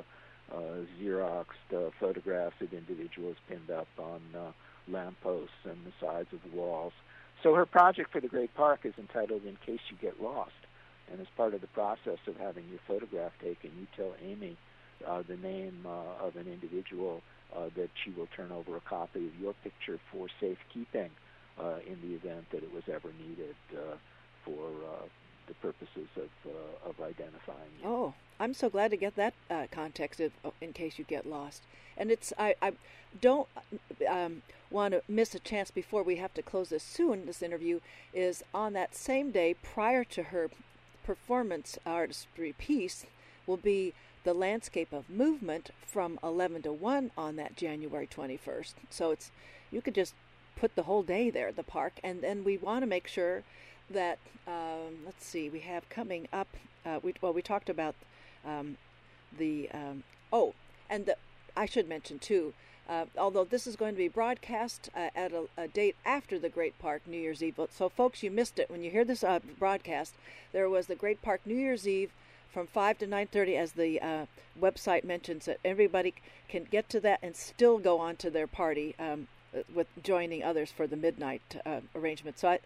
[0.53, 4.53] uh, Xeroxed uh, photographs of individuals pinned up on uh,
[4.89, 6.93] lampposts and the sides of walls.
[7.43, 10.53] So her project for the Great Park is entitled "In Case You Get Lost,"
[11.11, 14.57] and as part of the process of having your photograph taken, you tell Amy
[15.07, 17.23] uh, the name uh, of an individual
[17.55, 21.11] uh, that she will turn over a copy of your picture for safekeeping
[21.59, 23.97] uh, in the event that it was ever needed uh,
[24.45, 25.07] for uh,
[25.47, 27.89] the purposes of uh, of identifying you.
[27.89, 31.27] Oh, I'm so glad to get that uh, context of, uh, in case you get
[31.27, 31.63] lost.
[31.97, 32.73] And it's I, I
[33.21, 33.49] don't
[34.09, 37.27] um, want to miss a chance before we have to close this soon.
[37.27, 37.81] This interview
[38.13, 40.51] is on that same day prior to her
[41.05, 43.07] performance artistry piece
[43.47, 43.95] will be
[44.27, 48.75] the landscape of movement from 11 to 1 on that January 21st.
[48.91, 49.31] So it's
[49.71, 50.15] you could just
[50.57, 53.45] put the whole day there at the park, and then we want to make sure
[53.89, 56.49] that um, let's see, we have coming up.
[56.85, 57.95] Uh, we well, we talked about
[58.45, 58.77] um,
[59.39, 60.55] the um, oh,
[60.91, 61.17] and the,
[61.57, 62.53] I should mention too.
[62.89, 66.49] Uh, although this is going to be broadcast uh, at a, a, date after the
[66.49, 69.41] Great Park New Year's Eve, so folks, you missed it when you hear this uh,
[69.59, 70.15] broadcast.
[70.53, 72.13] There was the Great Park New Year's Eve
[72.57, 74.25] from 5 to 9.30 as the uh,
[74.59, 76.15] website mentions that everybody
[76.49, 79.29] can get to that and still go on to their party um,
[79.75, 82.39] with joining others for the midnight uh, arrangement.
[82.39, 82.61] So I,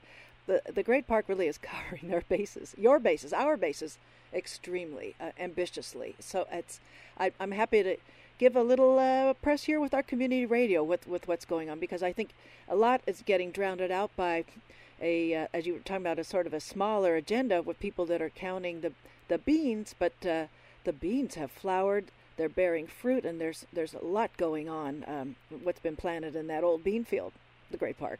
[0.46, 3.98] the, the great park really is covering their bases your bases our bases
[4.32, 6.14] extremely uh, ambitiously.
[6.20, 6.78] So it's
[7.18, 7.96] I, i'm happy to
[8.38, 11.80] give a little uh, press here with our community radio with, with what's going on
[11.80, 12.30] because i think
[12.68, 14.44] a lot is getting drowned out by
[15.00, 18.06] a uh, as you were talking about a sort of a smaller agenda with people
[18.06, 18.92] that are counting the
[19.28, 20.46] the beans, but uh,
[20.84, 22.06] the beans have flowered.
[22.36, 25.04] They're bearing fruit, and there's there's a lot going on.
[25.06, 27.32] Um, what's been planted in that old bean field,
[27.70, 28.18] the Great Park.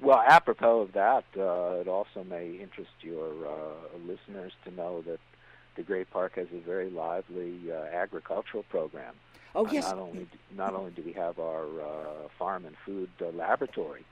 [0.00, 5.18] Well, apropos of that, uh, it also may interest your uh, listeners to know that
[5.74, 9.14] the Great Park has a very lively uh, agricultural program.
[9.54, 9.84] Oh yes.
[9.84, 10.26] not only
[10.56, 14.04] not only do we have our uh, farm and food uh, laboratory,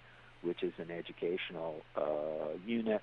[0.47, 3.03] which is an educational uh, unit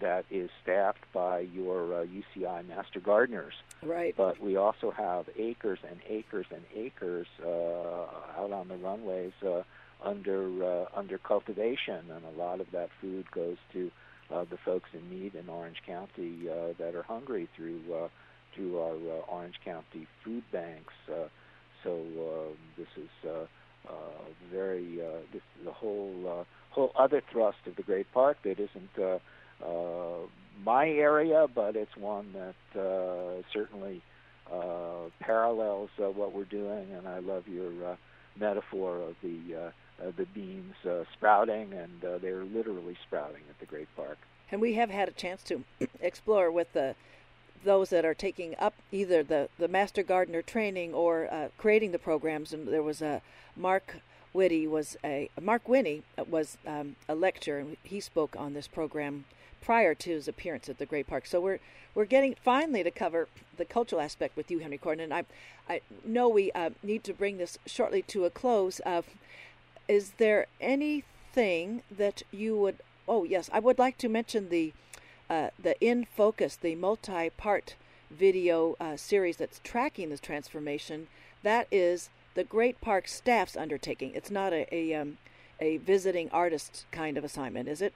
[0.00, 3.54] that is staffed by your UCI master gardeners.
[3.82, 4.14] Right.
[4.16, 9.32] But we also have acres and acres and acres out on the runways
[10.04, 13.90] under uh, under cultivation, and a lot of that food goes to
[14.30, 18.08] uh, the folks in need in Orange County uh, that are hungry through uh,
[18.54, 20.94] through our uh, Orange County food banks.
[21.08, 21.28] Uh,
[21.82, 23.46] so uh, this is uh, uh,
[24.52, 28.58] very uh, this is a whole uh, whole other thrust of the Great Park that
[28.58, 29.18] isn't uh,
[29.64, 30.26] uh,
[30.64, 34.02] my area, but it's one that uh, certainly
[34.52, 37.96] uh, parallels uh, what we're doing, and I love your uh,
[38.38, 39.70] metaphor of the uh,
[40.02, 44.18] uh, the beans uh, sprouting, and uh, they're literally sprouting at the Great Park.
[44.50, 45.64] And we have had a chance to
[46.00, 46.94] explore with the
[47.64, 51.98] those that are taking up either the, the master gardener training or uh, creating the
[51.98, 52.52] programs.
[52.52, 53.22] And there was a
[53.56, 53.96] Mark
[54.32, 59.24] Whitty was a Mark Winne was um, a lecturer, and he spoke on this program
[59.60, 61.26] prior to his appearance at the Great Park.
[61.26, 61.60] So we're
[61.94, 65.00] we're getting finally to cover the cultural aspect with you, Henry Korn.
[65.00, 65.24] And I
[65.68, 68.80] I know we uh, need to bring this shortly to a close.
[68.86, 69.02] Uh,
[69.88, 72.78] is there anything that you would?
[73.06, 74.72] Oh yes, I would like to mention the
[75.32, 77.74] uh, the in focus, the multi-part
[78.10, 81.08] video uh, series that's tracking this transformation.
[81.42, 84.12] That is the Great Park staff's undertaking.
[84.14, 85.16] It's not a a, um,
[85.58, 87.94] a visiting artist kind of assignment, is it?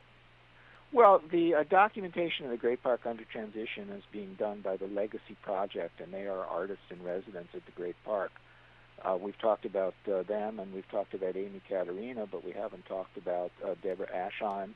[0.93, 4.87] Well, the uh, documentation of the Great Park under transition is being done by the
[4.87, 8.33] Legacy Project, and they are artists in residence at the Great Park.
[9.05, 12.87] Uh, we've talked about uh, them and we've talked about Amy Caterina, but we haven't
[12.87, 14.71] talked about uh, Deborah Aschheim,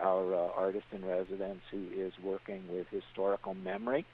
[0.00, 4.06] our uh, artist in residence who is working with historical memory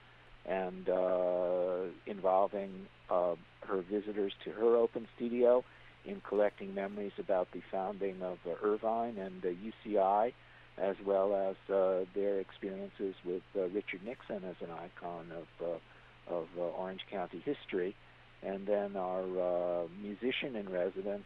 [0.46, 3.34] and uh, involving uh,
[3.66, 5.64] her visitors to her open studio
[6.04, 10.32] in collecting memories about the founding of uh, Irvine and UCI,
[10.76, 15.80] as well as uh, their experiences with uh, Richard Nixon as an icon of,
[16.28, 17.94] of Orange County history.
[18.42, 21.24] And then our musician in residence,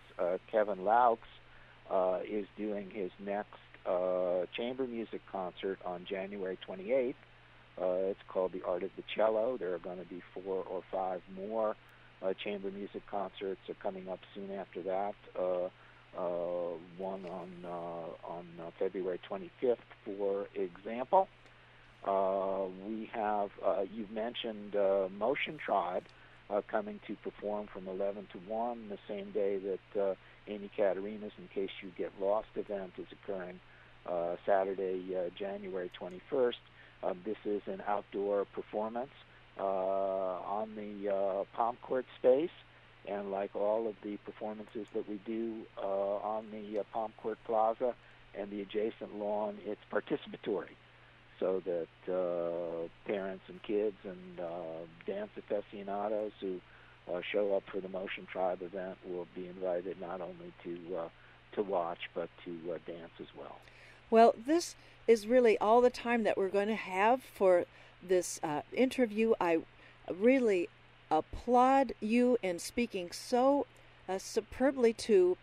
[0.53, 1.18] Kevin Loucks,
[2.31, 3.59] is doing his next
[4.57, 7.14] chamber music concert on January 28th.
[7.81, 9.57] Uh, it's called The Art of the Cello.
[9.57, 11.77] There are going to be four or five more
[12.22, 15.14] uh, chamber music concerts are coming up soon after that.
[15.38, 15.68] Uh,
[16.16, 21.29] uh, one on uh, on uh, February 25th, for example.
[22.05, 26.05] Uh, we have uh, you've mentioned uh, Motion Tribe
[26.48, 30.14] uh, coming to perform from 11 to 1 the same day that uh,
[30.46, 33.61] Amy Caterina's In Case You Get Lost event is occurring
[34.11, 36.55] uh, Saturday, uh, January 21st.
[37.03, 39.11] Um, this is an outdoor performance
[39.59, 42.51] uh, on the uh, Palm Court space.
[43.09, 47.38] And like all of the performances that we do uh, on the uh, Palm Court
[47.47, 47.94] Plaza
[48.38, 50.77] and the adjacent lawn, it's participatory
[51.40, 56.61] so that uh, parents and kids and uh, dance aficionados who
[57.12, 61.09] uh, show up for the Motion Tribe event will be invited not only to uh,
[61.55, 63.57] to watch but to uh, dance as well.
[64.11, 64.75] Well, this
[65.07, 67.64] is really all the time that we're going to have for
[68.03, 69.35] this uh, interview.
[69.40, 69.59] I
[70.12, 70.68] really
[71.11, 73.66] applaud you in speaking so
[74.09, 75.37] uh, superbly to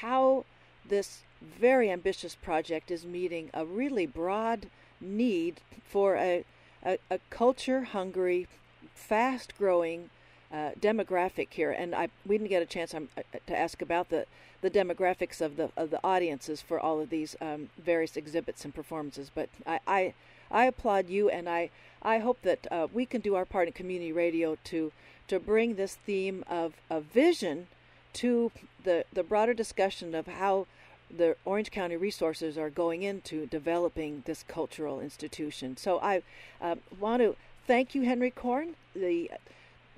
[0.00, 0.44] how
[0.86, 4.68] this very ambitious project is meeting a really broad
[5.00, 6.44] need for a,
[6.84, 8.48] a, a culture hungry,
[8.94, 10.10] fast growing
[10.52, 11.70] uh, demographic here.
[11.70, 14.26] And I we didn't get a chance um, uh, to ask about the,
[14.60, 18.74] the demographics of the of the audiences for all of these um, various exhibits and
[18.74, 19.30] performances.
[19.34, 20.14] But I, I,
[20.50, 21.70] I applaud you, and I
[22.02, 24.92] I hope that uh, we can do our part in community radio to
[25.28, 27.66] to bring this theme of, of vision
[28.14, 28.50] to
[28.84, 30.66] the the broader discussion of how
[31.14, 35.76] the Orange County resources are going into developing this cultural institution.
[35.76, 36.22] So I
[36.60, 37.36] uh, want to
[37.66, 39.30] thank you, Henry Korn, the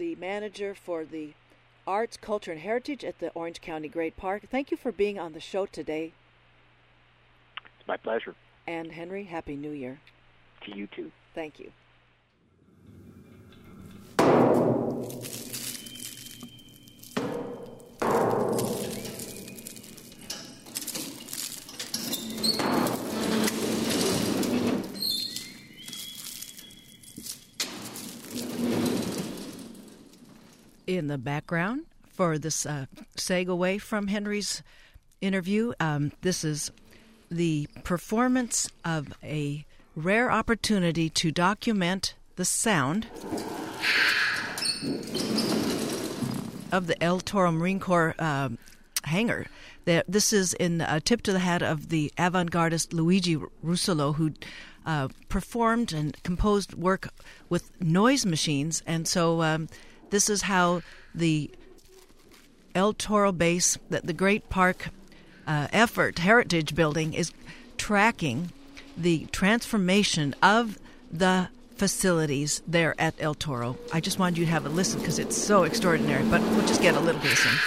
[0.01, 1.35] the manager for the
[1.87, 4.45] Arts, Culture, and Heritage at the Orange County Great Park.
[4.51, 6.15] Thank you for being on the show today.
[7.79, 8.35] It's my pleasure.
[8.67, 10.01] And Henry, Happy New Year.
[10.65, 11.13] To you too.
[11.35, 11.71] Thank you.
[30.97, 32.87] In the background for this uh,
[33.17, 34.63] seg away from Henry's
[35.21, 35.73] interview.
[35.79, 36.71] Um, this is
[37.31, 39.65] the performance of a
[39.95, 43.07] rare opportunity to document the sound
[46.73, 48.49] of the El Toro Marine Corps uh,
[49.05, 49.47] hangar.
[49.85, 54.33] This is in a tip to the hat of the avant-gardist Luigi Russolo, who
[54.87, 57.09] uh, performed and composed work
[57.49, 59.69] with noise machines, and so um,
[60.11, 60.83] this is how
[61.15, 61.51] the
[62.75, 64.89] El Toro base, that the Great Park
[65.47, 67.33] uh, effort, Heritage Building, is
[67.79, 68.53] tracking
[68.97, 70.79] the transformation of
[71.11, 73.79] the facilities there at El Toro.
[73.93, 76.83] I just wanted you to have a listen because it's so extraordinary, but we'll just
[76.83, 77.59] get a little bit of some.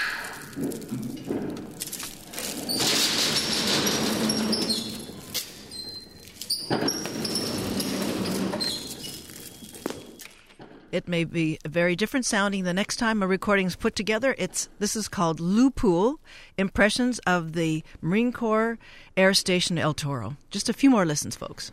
[10.94, 14.36] It may be very different sounding the next time a recording is put together.
[14.38, 16.18] It's this is called Lupool
[16.56, 18.78] Impressions of the Marine Corps
[19.18, 20.38] Air Station El Toro.
[20.52, 21.72] Just a few more listens, folks.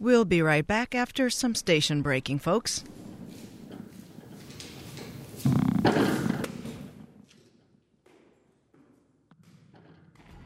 [0.00, 2.84] We'll be right back after some station breaking, folks.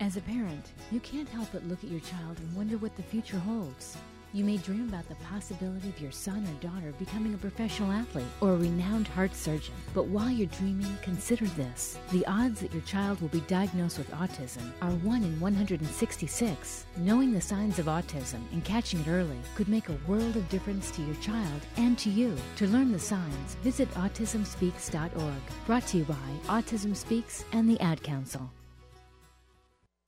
[0.01, 3.03] As a parent, you can't help but look at your child and wonder what the
[3.03, 3.99] future holds.
[4.35, 8.25] You may dream about the possibility of your son or daughter becoming a professional athlete
[8.41, 9.75] or a renowned heart surgeon.
[9.93, 11.99] But while you're dreaming, consider this.
[12.13, 16.87] The odds that your child will be diagnosed with autism are 1 in 166.
[16.97, 20.91] Knowing the signs of autism and catching it early could make a world of difference
[20.93, 22.35] to your child and to you.
[22.57, 25.43] To learn the signs, visit autismspeaks.org.
[25.67, 26.15] Brought to you by
[26.47, 28.51] Autism Speaks and the Ad Council.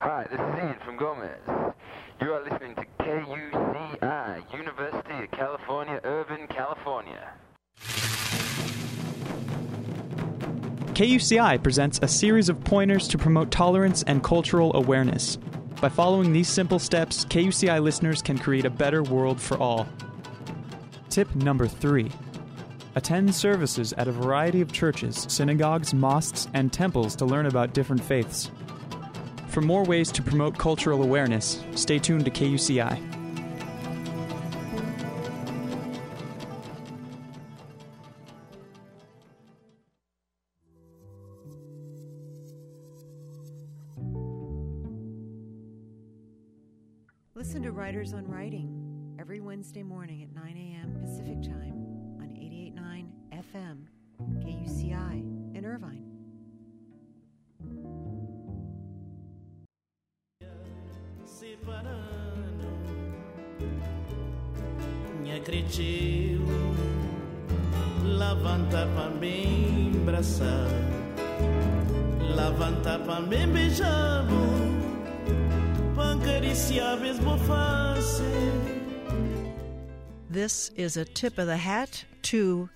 [0.01, 1.75] Hi, this is Ian from Gomez.
[2.21, 2.85] You are listening to
[4.01, 7.29] KUCI, University of California, Irvine, California.
[10.93, 15.37] KUCI presents a series of pointers to promote tolerance and cultural awareness.
[15.81, 19.87] By following these simple steps, KUCI listeners can create a better world for all.
[21.09, 22.11] Tip number three
[22.95, 28.03] Attend services at a variety of churches, synagogues, mosques, and temples to learn about different
[28.03, 28.51] faiths.
[29.49, 33.14] For more ways to promote cultural awareness, stay tuned to KUCI.
[48.05, 48.74] Writers on Writing
[80.45, 82.69] This is a tip of the hat to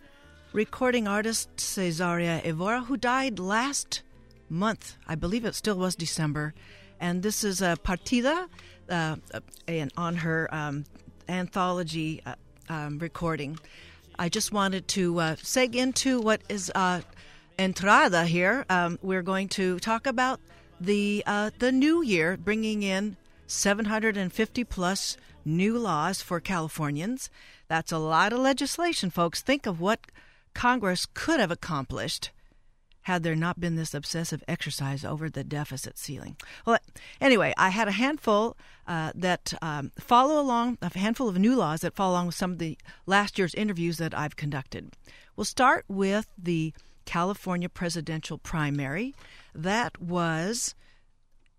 [0.54, 4.02] recording artist Cesaria Evora, who died last
[4.50, 4.98] month.
[5.08, 6.56] I believe it still was December
[7.00, 8.48] and this is a partida
[8.90, 9.18] uh,
[9.96, 10.84] on her um,
[11.28, 12.34] anthology uh,
[12.70, 13.60] um, recording.
[14.18, 17.02] I just wanted to uh, seg into what is uh,
[17.60, 18.66] entrada here.
[18.72, 20.40] Um, we're going to talk about
[20.82, 23.16] the uh, the new year, bringing in
[23.50, 27.32] 750 plus new laws for Californians.
[27.68, 29.42] That's a lot of legislation, folks.
[29.42, 30.00] Think of what
[30.54, 32.30] Congress could have accomplished
[33.04, 36.36] had there not been this obsessive exercise over the deficit ceiling.
[36.64, 36.78] Well,
[37.20, 41.82] anyway, I had a handful uh, that um, follow along, a handful of new laws
[41.82, 42.78] that follow along with some of the
[43.08, 44.92] last year's interviews that I've conducted.
[45.36, 46.72] We'll start with the
[47.06, 49.16] California presidential primary.
[49.56, 50.76] That was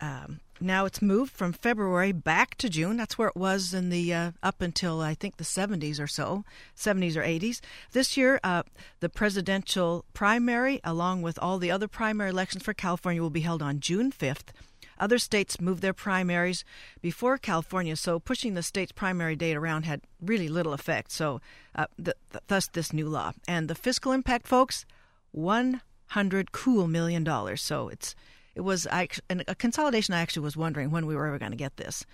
[0.01, 2.97] um, now it's moved from February back to June.
[2.97, 6.45] That's where it was in the uh, up until I think the 70s or so,
[6.77, 7.61] 70s or 80s.
[7.93, 8.63] This year, uh,
[9.01, 13.63] the presidential primary, along with all the other primary elections for California, will be held
[13.63, 14.53] on June 5th.
[14.99, 16.63] Other states moved their primaries
[17.01, 21.11] before California, so pushing the state's primary date around had really little effect.
[21.11, 21.41] So,
[21.75, 24.85] uh, th- th- thus this new law and the fiscal impact, folks,
[25.33, 27.63] 100 cool million dollars.
[27.63, 28.15] So it's
[28.55, 29.07] it was a
[29.57, 30.15] consolidation.
[30.15, 32.05] I actually was wondering when we were ever going to get this.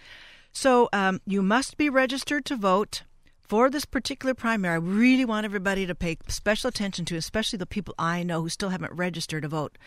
[0.52, 3.02] So um, you must be registered to vote
[3.46, 7.66] for this particular primary, I really want everybody to pay special attention to, especially the
[7.66, 9.78] people I know who still haven't registered to vote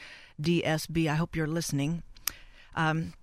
[0.42, 1.08] DSB.
[1.08, 2.04] I hope you're listening.
[2.76, 3.14] Um,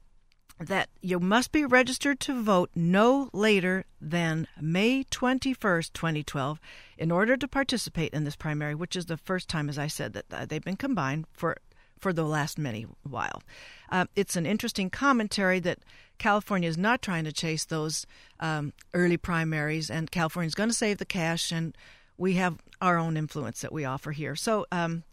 [0.59, 6.61] that you must be registered to vote no later than May 21st, 2012,
[6.97, 10.15] in order to participate in this primary, which is the first time, as I said,
[10.15, 11.59] that uh, they've been combined for
[11.99, 13.43] for the last many while.
[13.91, 15.79] Uh, it's an interesting commentary that
[16.19, 18.07] California is not trying to chase those
[18.41, 21.77] um, early primaries, and California is going to save the cash, and
[22.17, 24.37] we have our own influence that we offer here.
[24.37, 25.05] So, um,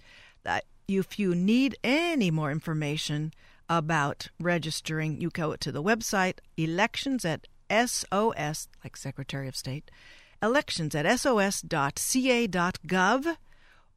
[0.87, 3.33] if you need any more information
[3.69, 9.89] about registering, you go to the website elections at SOS, like Secretary of State,
[10.41, 11.67] elections at sos.ca.gov.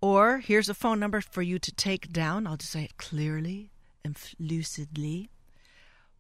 [0.01, 2.47] Or here's a phone number for you to take down.
[2.47, 3.73] I'll just say it clearly
[4.05, 5.31] and lucidly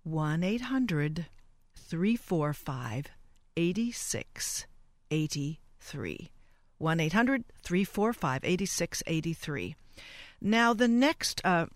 [0.02, 1.26] 1 800
[1.74, 3.06] 345
[3.56, 6.30] 8683.
[6.78, 9.76] 1 800 345 8683.
[10.40, 11.66] Now, the next, uh,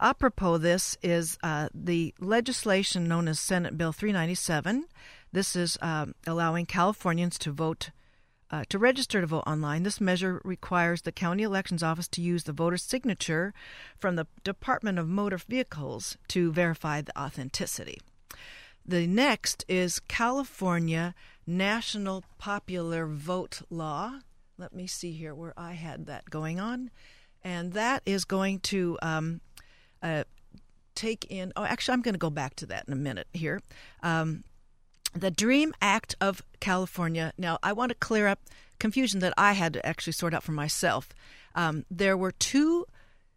[0.00, 4.84] apropos this, is uh, the legislation known as Senate Bill 397.
[5.32, 7.90] This is uh, allowing Californians to vote
[8.50, 12.44] uh, to register to vote online, this measure requires the county elections office to use
[12.44, 13.54] the voter's signature
[13.96, 18.00] from the Department of Motor Vehicles to verify the authenticity.
[18.84, 21.14] The next is California
[21.46, 24.20] National Popular Vote Law.
[24.58, 26.90] Let me see here where I had that going on.
[27.42, 29.40] And that is going to um,
[30.02, 30.24] uh,
[30.94, 31.52] take in.
[31.56, 33.60] Oh, actually, I'm going to go back to that in a minute here.
[34.02, 34.44] Um,
[35.12, 37.32] the Dream Act of California.
[37.36, 38.40] Now, I want to clear up
[38.78, 41.08] confusion that I had to actually sort out for myself.
[41.54, 42.86] Um, there were two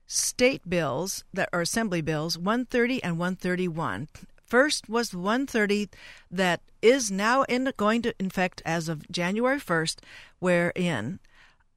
[0.07, 4.07] state bills that are assembly bills, 130 and 131.
[4.45, 5.89] First was 130
[6.29, 9.97] that is now in, going to effect as of January 1st,
[10.39, 11.19] wherein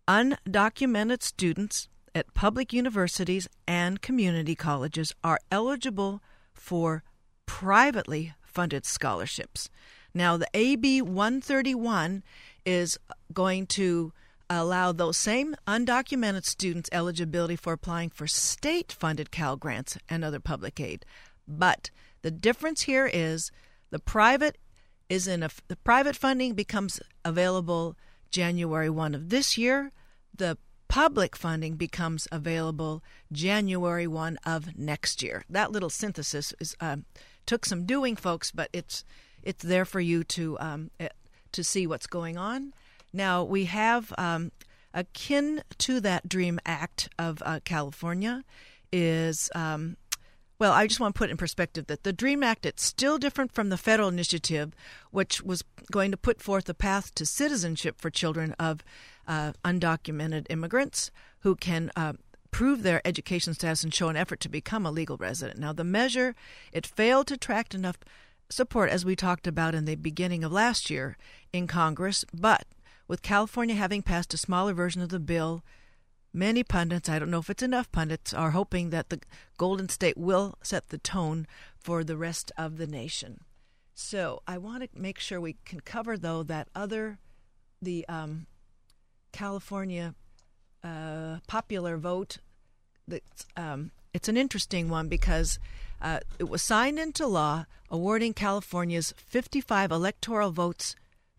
[0.07, 6.21] undocumented students at public universities and community colleges are eligible
[6.55, 7.03] for
[7.47, 9.69] privately funded scholarships.
[10.15, 12.23] Now, the AB 131
[12.65, 12.99] is
[13.35, 14.15] going to
[14.49, 20.41] allow those same undocumented students eligibility for applying for state funded Cal grants and other
[20.41, 21.05] public aid.
[21.47, 21.91] But
[22.23, 23.51] the difference here is
[23.91, 24.57] the private
[25.11, 27.95] is in a the private funding becomes available
[28.31, 29.93] January 1 of this year.
[30.35, 30.57] The
[30.89, 35.45] public funding becomes available January 1 of next year.
[35.51, 36.97] That little synthesis is uh,
[37.47, 39.05] took some doing, folks, but it's
[39.43, 41.09] it's there for you to um, eh,
[41.53, 42.73] to see what's going on.
[43.13, 44.53] Now we have um,
[44.93, 48.45] akin to that Dream Act of uh, California
[48.93, 49.51] is.
[49.55, 49.97] Um,
[50.59, 53.53] well, I just want to put in perspective that the DREAM Act it's still different
[53.53, 54.75] from the federal initiative,
[55.11, 58.83] which was going to put forth a path to citizenship for children of
[59.29, 62.15] uh, undocumented immigrants who can uh,
[62.57, 65.59] prove their education status and show an effort to become a legal resident.
[65.59, 66.35] Now, the measure
[66.73, 67.99] it failed to attract enough
[68.49, 71.19] support, as we talked about in the beginning of last year
[71.53, 72.65] in Congress, but
[73.07, 75.63] with California having passed a smaller version of the bill,
[76.33, 79.21] many pundits, I don't know if it's enough pundits, are hoping that the
[79.59, 81.47] Golden State will set the tone
[81.79, 83.41] for the rest of the nation.
[83.95, 87.19] So I want to make sure we can cover, though, that other,
[87.83, 88.47] the um,
[89.31, 90.15] California
[90.87, 92.39] uh, popular vote
[93.09, 95.59] that's, um, it's an interesting one because
[96.01, 100.95] uh, it was signed into law awarding California's 55 electoral votes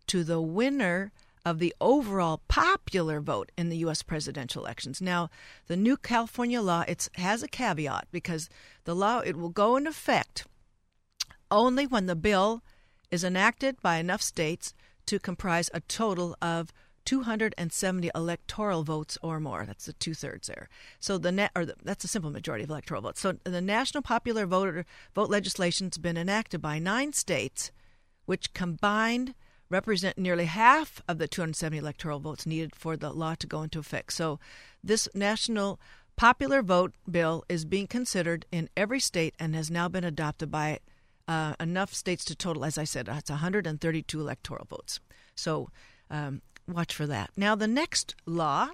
[0.06, 1.12] to the winner
[1.44, 4.02] of the overall popular vote in the U.S.
[4.02, 5.00] presidential elections.
[5.00, 5.30] Now,
[5.66, 8.50] the new California law it has a caveat because
[8.84, 10.44] the law it will go into effect
[11.50, 12.62] only when the bill
[13.10, 14.74] is enacted by enough states
[15.06, 16.70] to comprise a total of
[17.08, 19.64] 270 electoral votes or more.
[19.64, 20.68] That's the two thirds there.
[21.00, 23.22] So the net, or the, that's a simple majority of electoral votes.
[23.22, 24.84] So the national popular voter
[25.14, 27.72] vote legislation has been enacted by nine states,
[28.26, 29.34] which combined
[29.70, 33.78] represent nearly half of the 270 electoral votes needed for the law to go into
[33.78, 34.12] effect.
[34.12, 34.38] So
[34.84, 35.80] this national
[36.14, 40.80] popular vote bill is being considered in every state and has now been adopted by
[41.26, 45.00] uh, enough states to total, as I said, it's 132 electoral votes.
[45.34, 45.70] So
[46.10, 47.30] um, watch for that.
[47.36, 48.68] Now, the next law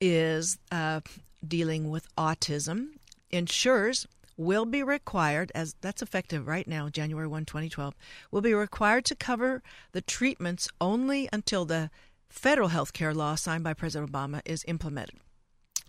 [0.00, 1.00] is uh,
[1.46, 2.90] dealing with autism.
[3.30, 4.06] Insurers
[4.36, 7.94] will be required, as that's effective right now, January 1, 2012,
[8.30, 9.62] will be required to cover
[9.92, 11.90] the treatments only until the
[12.28, 15.16] federal health care law signed by President Obama is implemented.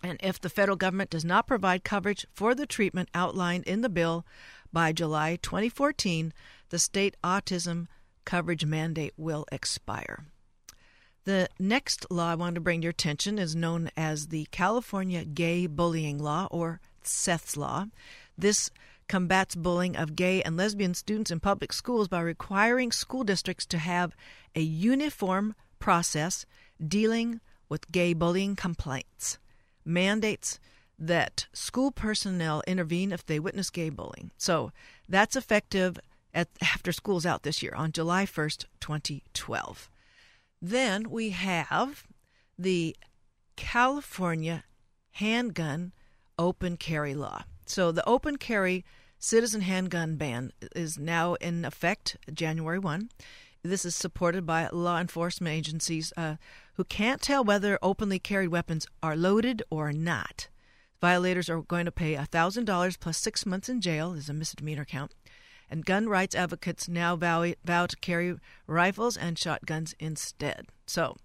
[0.02, 3.88] And if the federal government does not provide coverage for the treatment outlined in the
[3.88, 4.26] bill
[4.72, 6.32] by July 2014,
[6.70, 7.86] the state autism
[8.24, 10.24] coverage mandate will expire.
[11.30, 15.24] The next law I want to bring to your attention is known as the California
[15.24, 17.86] Gay Bullying Law, or Seth's Law.
[18.36, 18.72] This
[19.06, 23.78] combats bullying of gay and lesbian students in public schools by requiring school districts to
[23.78, 24.16] have
[24.56, 26.46] a uniform process
[26.84, 29.38] dealing with gay bullying complaints.
[29.84, 30.58] Mandates
[30.98, 34.32] that school personnel intervene if they witness gay bullying.
[34.36, 34.72] So
[35.08, 35.96] that's effective
[36.34, 39.88] at, after school's out this year on July 1st, 2012.
[40.60, 42.04] Then we have
[42.58, 42.96] the
[43.56, 44.64] California
[45.12, 45.92] handgun
[46.38, 47.44] open carry law.
[47.66, 48.84] So the open carry
[49.18, 53.10] citizen handgun ban is now in effect January 1.
[53.62, 56.36] This is supported by law enforcement agencies uh,
[56.74, 60.48] who can't tell whether openly carried weapons are loaded or not.
[61.00, 65.14] Violators are going to pay $1,000 plus six months in jail as a misdemeanor count.
[65.70, 70.66] And gun rights advocates now vow, vow to carry rifles and shotguns instead.
[70.86, 71.16] So,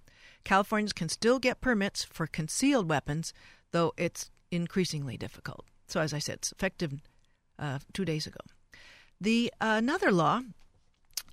[0.43, 3.33] Californians can still get permits for concealed weapons,
[3.71, 5.65] though it's increasingly difficult.
[5.87, 6.93] So, as I said, it's effective
[7.57, 8.39] uh, two days ago.
[9.19, 10.41] The uh, another law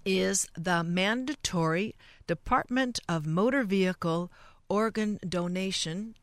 [0.04, 1.94] is the mandatory
[2.26, 4.32] Department of Motor Vehicle
[4.68, 6.14] organ donation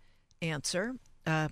[0.41, 0.95] answer,
[1.27, 1.49] uh,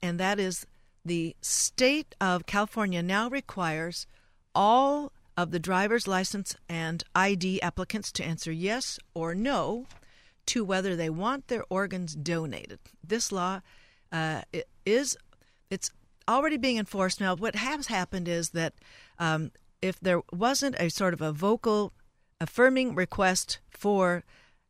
[0.00, 0.66] and that is
[1.04, 4.06] the state of California now requires
[4.54, 9.86] all of the driver's license and ID applicants to answer yes or no
[10.46, 12.78] to whether they want their organs donated.
[13.02, 13.60] This law
[14.12, 14.42] uh,
[14.86, 15.16] is
[15.70, 15.90] it's
[16.28, 17.34] already being enforced now.
[17.34, 18.74] What has happened is that
[19.18, 19.50] um,
[19.82, 21.92] if there wasn't a sort of a vocal
[22.40, 24.24] affirming request for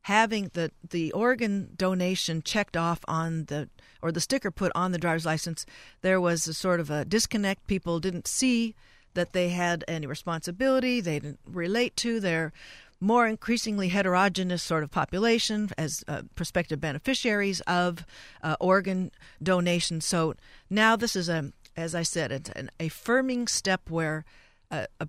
[0.05, 3.67] having the the organ donation checked off on the
[4.03, 5.65] or the sticker put on the driver's license,
[6.01, 7.65] there was a sort of a disconnect.
[7.65, 8.75] People didn't see
[9.15, 11.01] that they had any responsibility.
[11.01, 12.53] They didn't relate to their
[12.99, 18.05] more increasingly heterogeneous sort of population as uh, prospective beneficiaries of
[18.43, 20.01] uh, organ donation.
[20.01, 20.35] So
[20.69, 24.23] now this is a, as I said, it's an affirming step where
[24.69, 25.07] a, a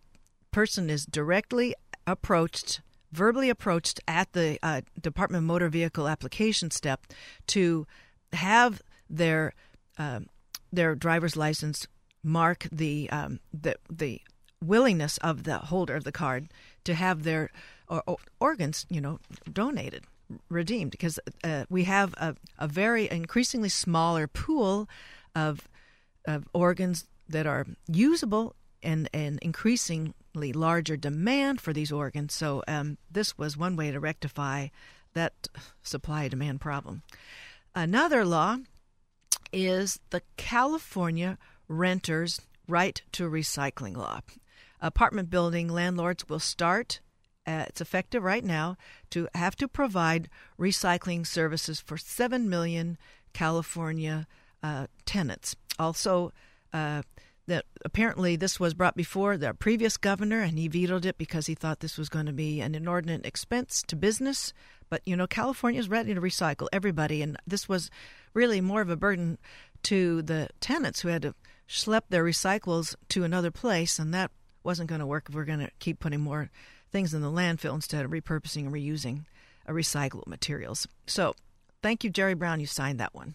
[0.52, 1.74] person is directly
[2.06, 2.80] approached
[3.12, 7.06] verbally approached at the uh, Department of Motor Vehicle application step
[7.48, 7.86] to
[8.32, 9.52] have their
[9.98, 10.20] uh,
[10.72, 11.86] their driver's license
[12.22, 14.20] mark the um, the the
[14.64, 16.48] willingness of the holder of the card
[16.84, 17.50] to have their
[17.88, 19.20] or, or organs, you know,
[19.52, 20.04] donated,
[20.48, 24.88] redeemed, because uh, we have a, a very increasingly smaller pool
[25.34, 25.68] of
[26.26, 29.38] of organs that are usable and and
[30.36, 32.34] larger demand for these organs.
[32.34, 34.68] So um, this was one way to rectify
[35.14, 35.48] that
[35.82, 37.02] supply demand problem.
[37.74, 38.58] Another law
[39.52, 44.20] is the California Renters' Right to Recycling Law.
[44.80, 47.00] Apartment building landlords will start,
[47.46, 48.76] uh, it's effective right now,
[49.10, 50.28] to have to provide
[50.58, 52.98] recycling services for 7 million
[53.32, 54.26] California
[54.62, 55.56] uh, tenants.
[55.78, 56.32] Also,
[56.72, 57.02] uh,
[57.46, 61.54] that apparently this was brought before the previous governor and he vetoed it because he
[61.54, 64.52] thought this was going to be an inordinate expense to business.
[64.90, 67.90] But you know, California is ready to recycle everybody, and this was
[68.34, 69.38] really more of a burden
[69.84, 71.34] to the tenants who had to
[71.68, 74.30] schlep their recyclables to another place, and that
[74.62, 76.50] wasn't going to work if we're going to keep putting more
[76.90, 79.24] things in the landfill instead of repurposing and reusing
[79.68, 80.86] recyclable materials.
[81.06, 81.34] So,
[81.82, 82.60] thank you, Jerry Brown.
[82.60, 83.34] You signed that one.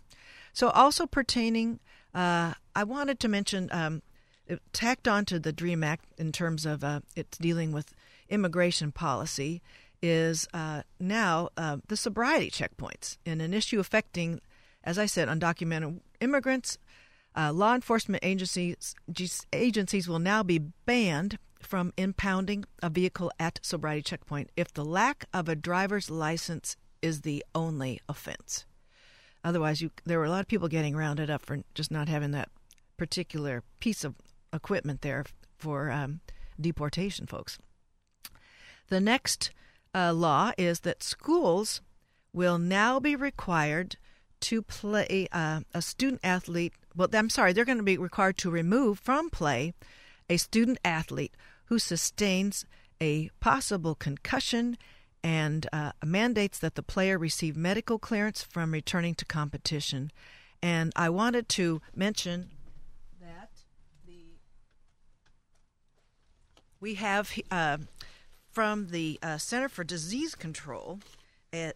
[0.53, 1.80] So, also pertaining,
[2.14, 4.01] uh, I wanted to mention um,
[4.74, 7.93] tacked onto the DREAM Act in terms of uh, it's dealing with
[8.30, 9.62] immigration policy
[10.01, 14.41] is uh, now uh, the sobriety checkpoints, and an issue affecting,
[14.84, 16.78] as I said, undocumented immigrants.
[17.36, 18.93] Uh, law enforcement agencies
[19.53, 25.26] agencies will now be banned from impounding a vehicle at sobriety checkpoint if the lack
[25.34, 28.66] of a driver's license is the only offense.
[29.44, 32.32] Otherwise, you, there were a lot of people getting rounded up for just not having
[32.32, 32.50] that
[32.98, 34.16] particular piece of
[34.54, 35.26] equipment there
[35.58, 36.20] for um,
[36.60, 37.58] deportation, folks.
[38.89, 39.52] The next
[39.96, 41.82] uh, law is that schools
[42.34, 43.98] will now be required
[44.42, 46.74] to play uh, a student athlete.
[46.96, 49.74] Well, I'm sorry, they're going to be required to remove from play
[50.30, 51.36] a student athlete
[51.66, 52.66] who sustains
[53.02, 54.78] a possible concussion
[55.24, 60.12] and uh, mandates that the player receive medical clearance from returning to competition.
[60.62, 62.50] And I wanted to mention
[63.20, 63.50] that
[64.06, 64.38] the
[66.80, 67.78] we have uh,
[68.52, 71.00] from the uh, Center for Disease Control
[71.54, 71.76] at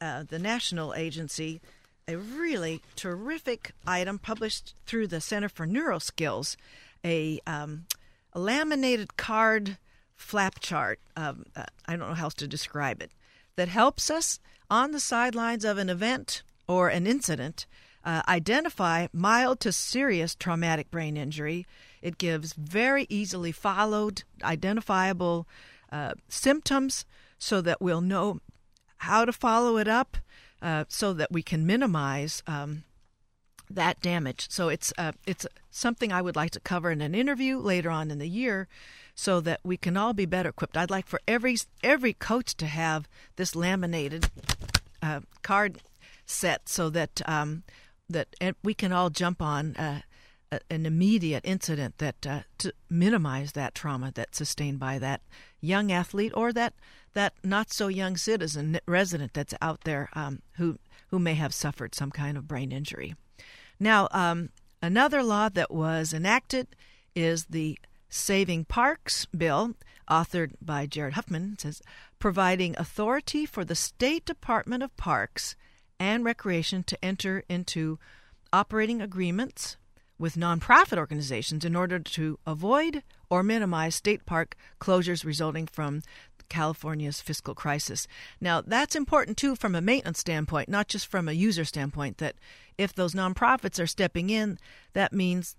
[0.00, 1.60] uh, the national agency
[2.06, 6.56] a really terrific item published through the Center for Neuroskills,
[7.04, 7.86] a, um,
[8.32, 9.78] a laminated card
[10.16, 11.00] flap chart.
[11.16, 13.10] Um, uh, I don't know how else to describe it.
[13.56, 14.40] that helps us
[14.70, 17.66] on the sidelines of an event or an incident
[18.04, 21.66] uh, identify mild to serious traumatic brain injury.
[22.02, 25.46] It gives very easily followed, identifiable
[25.90, 27.06] uh, symptoms
[27.38, 28.40] so that we'll know
[28.98, 30.18] how to follow it up
[30.60, 32.84] uh, so that we can minimize um,
[33.70, 34.46] that damage.
[34.50, 38.10] So it's uh, it's something I would like to cover in an interview later on
[38.10, 38.68] in the year,
[39.14, 40.76] so that we can all be better equipped.
[40.76, 44.28] I'd like for every every coach to have this laminated
[45.02, 45.78] uh, card
[46.26, 47.62] set so that um,
[48.08, 48.28] that
[48.62, 50.00] we can all jump on uh,
[50.70, 55.20] an immediate incident that uh, to minimize that trauma that's sustained by that
[55.60, 56.74] young athlete or that
[57.14, 61.94] that not so young citizen resident that's out there um, who who may have suffered
[61.94, 63.14] some kind of brain injury.
[63.78, 64.50] Now, um,
[64.82, 66.68] another law that was enacted
[67.14, 67.78] is the
[68.08, 69.74] Saving Parks Bill,
[70.08, 71.82] authored by Jared Huffman, says
[72.18, 75.56] providing authority for the State Department of Parks
[75.98, 77.98] and Recreation to enter into
[78.52, 79.76] operating agreements
[80.18, 86.02] with nonprofit organizations in order to avoid or minimize state park closures resulting from
[86.48, 88.06] California's fiscal crisis.
[88.40, 92.36] Now, that's important too from a maintenance standpoint, not just from a user standpoint, that
[92.78, 94.58] if those nonprofits are stepping in,
[94.92, 95.56] that means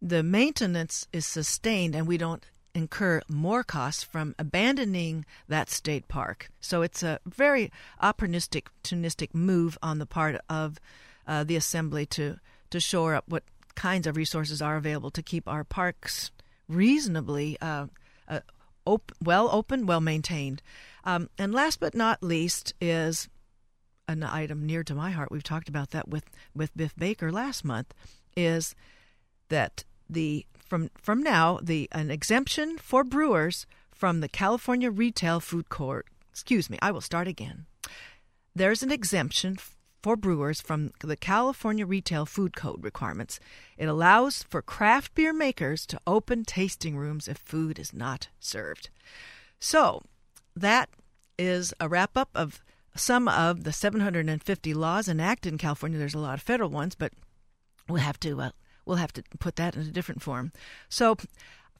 [0.00, 6.50] the maintenance is sustained and we don't incur more costs from abandoning that state park.
[6.60, 7.70] So it's a very
[8.02, 10.78] opportunistic move on the part of
[11.26, 12.38] uh, the assembly to
[12.70, 13.44] to shore up what
[13.76, 16.32] kinds of resources are available to keep our parks
[16.68, 17.86] reasonably uh,
[18.28, 18.40] uh,
[18.84, 20.60] op- well open, well maintained.
[21.04, 23.28] Um, and last but not least is
[24.08, 25.30] an item near to my heart.
[25.30, 26.24] We've talked about that with,
[26.54, 27.94] with Biff Baker last month.
[28.36, 28.74] Is
[29.54, 35.68] that the from from now the an exemption for brewers from the California Retail Food
[35.68, 36.06] Court.
[36.32, 37.66] Excuse me, I will start again.
[38.56, 39.56] There's an exemption
[40.02, 43.38] for brewers from the California Retail Food Code requirements.
[43.78, 48.90] It allows for craft beer makers to open tasting rooms if food is not served.
[49.60, 50.02] So,
[50.56, 50.88] that
[51.38, 52.60] is a wrap up of
[52.96, 55.98] some of the 750 laws enacted in California.
[55.98, 57.12] There's a lot of federal ones, but
[57.88, 58.50] we'll have to uh,
[58.86, 60.52] we'll have to put that in a different form.
[60.88, 61.16] So,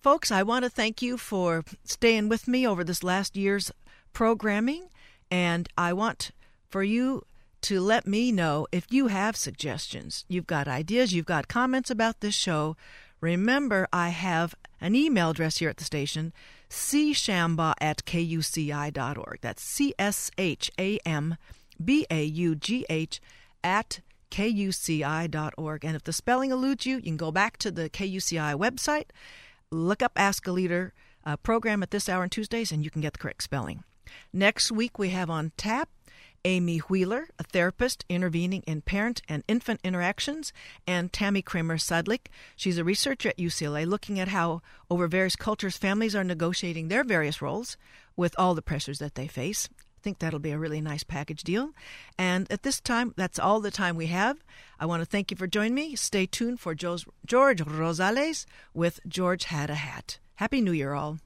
[0.00, 3.70] folks, I want to thank you for staying with me over this last year's
[4.12, 4.88] programming,
[5.30, 6.30] and I want
[6.68, 7.24] for you
[7.62, 10.24] to let me know if you have suggestions.
[10.28, 12.76] You've got ideas, you've got comments about this show.
[13.20, 16.34] Remember, I have an email address here at the station,
[16.68, 19.38] cshambaugh at kuci.org.
[19.40, 21.36] That's C S H A M
[21.82, 23.20] B A U G H
[23.62, 24.00] at
[24.34, 25.84] kuci.org.
[25.84, 29.06] And if the spelling eludes you, you can go back to the KUCI website,
[29.70, 30.92] look up Ask a Leader
[31.24, 33.84] uh, program at this hour on Tuesdays, and you can get the correct spelling.
[34.32, 35.88] Next week, we have on tap
[36.44, 40.52] Amy Wheeler, a therapist intervening in parent and infant interactions,
[40.86, 42.26] and Tammy Kramer Sudlik.
[42.56, 44.60] She's a researcher at UCLA looking at how,
[44.90, 47.76] over various cultures, families are negotiating their various roles
[48.16, 49.68] with all the pressures that they face.
[50.04, 51.70] Think that'll be a really nice package deal.
[52.18, 54.44] And at this time, that's all the time we have.
[54.78, 55.96] I want to thank you for joining me.
[55.96, 58.44] Stay tuned for Joe's George Rosales
[58.74, 60.18] with George Had a Hat.
[60.34, 61.20] Happy New Year, all.